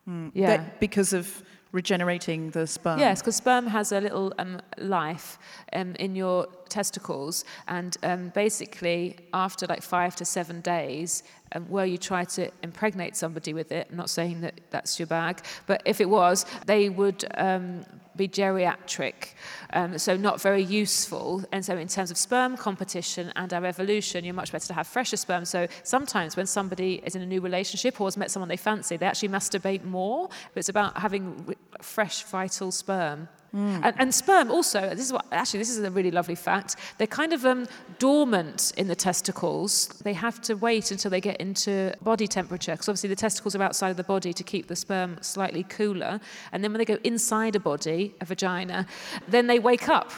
Mm. 0.08 0.32
Yeah. 0.34 0.58
That 0.58 0.80
because 0.80 1.14
of 1.14 1.44
regenerating 1.74 2.52
the 2.52 2.66
sperm. 2.66 3.00
Yes, 3.00 3.20
because 3.20 3.36
sperm 3.36 3.68
has 3.68 3.92
a 3.92 4.00
little 4.00 4.32
um, 4.38 4.62
life 4.78 5.38
um, 5.74 5.96
in 5.96 6.16
your 6.16 6.48
testicles, 6.70 7.44
and 7.68 7.98
um, 8.04 8.30
basically, 8.30 9.18
after 9.34 9.66
like 9.66 9.82
five 9.82 10.16
to 10.16 10.24
seven 10.24 10.62
days, 10.62 11.24
um, 11.54 11.66
where 11.66 11.86
you 11.86 11.98
try 11.98 12.24
to 12.24 12.50
impregnate 12.62 13.16
somebody 13.16 13.54
with 13.54 13.72
it, 13.72 13.88
I'm 13.92 13.98
not 13.98 14.10
saying 14.10 14.42
that 14.42 14.62
that's 14.70 15.00
your 15.00 15.08
bag, 15.08 15.42
but 15.66 15.82
if 15.86 16.00
it 16.00 16.10
was, 16.10 16.46
they 16.66 16.90
would 16.90 17.26
um, 17.36 17.84
be 18.16 18.28
geriatric, 18.28 19.34
um, 19.74 19.98
so 19.98 20.16
not 20.16 20.42
very 20.42 20.64
useful. 20.64 21.44
And 21.52 21.66
so, 21.66 21.78
in 21.78 21.88
terms 21.88 22.12
of 22.12 22.18
sperm 22.18 22.58
competition 22.58 23.32
and 23.36 23.54
our 23.54 23.66
evolution, 23.66 24.24
you're 24.24 24.34
much 24.34 24.52
better 24.52 24.68
to 24.68 24.74
have 24.74 24.88
fresher 24.88 25.18
sperm. 25.18 25.46
So, 25.46 25.68
sometimes 25.84 26.36
when 26.36 26.46
somebody 26.46 27.02
is 27.06 27.16
in 27.16 27.22
a 27.22 27.26
new 27.26 27.42
relationship 27.42 28.00
or 28.00 28.08
has 28.08 28.18
met 28.18 28.32
someone 28.32 28.50
they 28.50 28.58
fancy, 28.58 28.98
they 28.98 29.06
actually 29.06 29.30
masturbate 29.30 29.84
more. 29.84 30.28
But 30.28 30.60
it's 30.60 30.70
about 30.70 30.98
having 30.98 31.56
fresh, 31.82 32.24
vital 32.24 32.72
sperm. 32.72 33.28
Mm. 33.56 33.82
And, 33.84 33.96
and, 34.00 34.16
sperm 34.16 34.50
also, 34.50 34.90
this 34.90 35.06
is 35.06 35.14
what, 35.14 35.28
actually, 35.32 35.60
this 35.60 35.70
is 35.70 35.78
a 35.78 35.92
really 35.92 36.10
lovely 36.10 36.34
fact. 36.34 36.76
They're 36.98 37.06
kind 37.06 37.34
of 37.34 37.46
um, 37.46 37.68
dormant 38.00 38.74
in 38.78 38.88
the 38.88 38.96
testicles. 38.96 39.90
They 40.04 40.14
have 40.14 40.42
to 40.44 40.56
wait 40.56 40.90
until 40.90 41.12
they 41.12 41.22
get 41.22 41.38
into 41.38 41.94
body 42.02 42.26
temperature, 42.26 42.72
because 42.72 42.90
obviously 42.90 43.10
the 43.10 43.16
testicles 43.16 43.56
are 43.56 43.62
outside 43.62 43.90
of 43.90 43.98
the 43.98 44.04
body 44.04 44.34
to 44.34 44.44
keep 44.44 44.68
the 44.68 44.76
sperm 44.76 45.18
slightly 45.22 45.62
cooler. 45.62 46.20
And 46.52 46.64
then 46.64 46.72
when 46.72 46.80
they 46.80 46.86
go 46.86 46.98
inside 47.04 47.56
a 47.56 47.60
body, 47.60 48.16
a 48.20 48.26
vagina, 48.26 48.88
then 49.28 49.46
they 49.46 49.60
wake 49.60 49.88
up. 49.88 50.12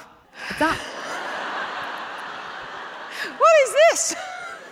That. 0.60 0.78
what 3.38 3.54
is 3.64 3.76
this? 3.90 4.16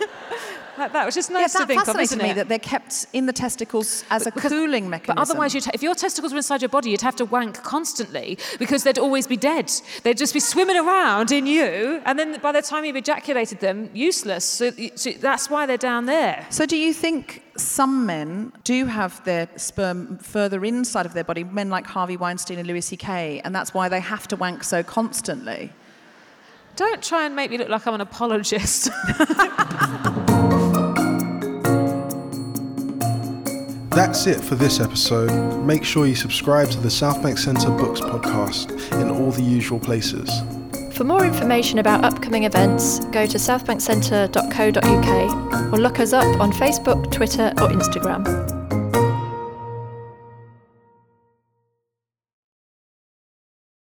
like 0.78 0.92
that. 0.92 1.04
was 1.06 1.14
just 1.14 1.30
nice 1.30 1.54
yeah, 1.54 1.60
to 1.60 1.66
think 1.66 1.88
of, 1.88 1.98
isn't 1.98 2.22
me 2.22 2.30
it? 2.30 2.34
that 2.34 2.48
they're 2.48 2.58
kept 2.58 3.06
in 3.12 3.26
the 3.26 3.32
testicles 3.32 4.04
as 4.10 4.24
but, 4.24 4.36
a 4.36 4.48
cooling 4.48 4.88
mechanism. 4.88 5.16
But 5.16 5.22
otherwise, 5.22 5.54
if 5.54 5.82
your 5.82 5.94
testicles 5.94 6.32
were 6.32 6.38
inside 6.38 6.62
your 6.62 6.68
body, 6.68 6.90
you'd 6.90 7.00
have 7.00 7.16
to 7.16 7.24
wank 7.24 7.62
constantly 7.62 8.38
because 8.58 8.84
they'd 8.84 8.98
always 8.98 9.26
be 9.26 9.36
dead. 9.36 9.70
They'd 10.02 10.18
just 10.18 10.34
be 10.34 10.40
swimming 10.40 10.76
around 10.76 11.32
in 11.32 11.46
you, 11.46 12.02
and 12.04 12.18
then 12.18 12.40
by 12.40 12.52
the 12.52 12.62
time 12.62 12.84
you've 12.84 12.96
ejaculated 12.96 13.60
them, 13.60 13.90
useless. 13.94 14.44
So, 14.44 14.70
so 14.94 15.10
that's 15.12 15.50
why 15.50 15.66
they're 15.66 15.76
down 15.76 16.06
there. 16.06 16.46
So 16.50 16.66
do 16.66 16.76
you 16.76 16.92
think 16.92 17.42
some 17.56 18.06
men 18.06 18.52
do 18.64 18.86
have 18.86 19.22
their 19.24 19.48
sperm 19.56 20.18
further 20.18 20.64
inside 20.64 21.06
of 21.06 21.14
their 21.14 21.24
body, 21.24 21.44
men 21.44 21.70
like 21.70 21.86
Harvey 21.86 22.16
Weinstein 22.16 22.58
and 22.58 22.66
Louis 22.66 22.80
C.K., 22.80 23.40
and 23.44 23.54
that's 23.54 23.72
why 23.72 23.88
they 23.88 24.00
have 24.00 24.26
to 24.28 24.36
wank 24.36 24.64
so 24.64 24.82
constantly? 24.82 25.72
Don't 26.76 27.02
try 27.02 27.24
and 27.24 27.36
make 27.36 27.50
me 27.50 27.58
look 27.58 27.68
like 27.68 27.86
I'm 27.86 27.94
an 27.94 28.00
apologist. 28.00 28.90
That's 33.94 34.26
it 34.26 34.40
for 34.40 34.56
this 34.56 34.80
episode. 34.80 35.64
Make 35.64 35.84
sure 35.84 36.06
you 36.06 36.16
subscribe 36.16 36.68
to 36.70 36.80
the 36.80 36.88
Southbank 36.88 37.38
Centre 37.38 37.70
Books 37.70 38.00
podcast 38.00 38.72
in 39.00 39.08
all 39.08 39.30
the 39.30 39.42
usual 39.42 39.78
places. 39.78 40.28
For 40.92 41.04
more 41.04 41.24
information 41.24 41.78
about 41.78 42.04
upcoming 42.04 42.42
events, 42.44 42.98
go 43.06 43.26
to 43.26 43.38
southbankcentre.co.uk 43.38 45.72
or 45.72 45.78
look 45.78 46.00
us 46.00 46.12
up 46.12 46.40
on 46.40 46.52
Facebook, 46.52 47.12
Twitter, 47.12 47.52
or 47.58 47.68
Instagram. 47.68 48.53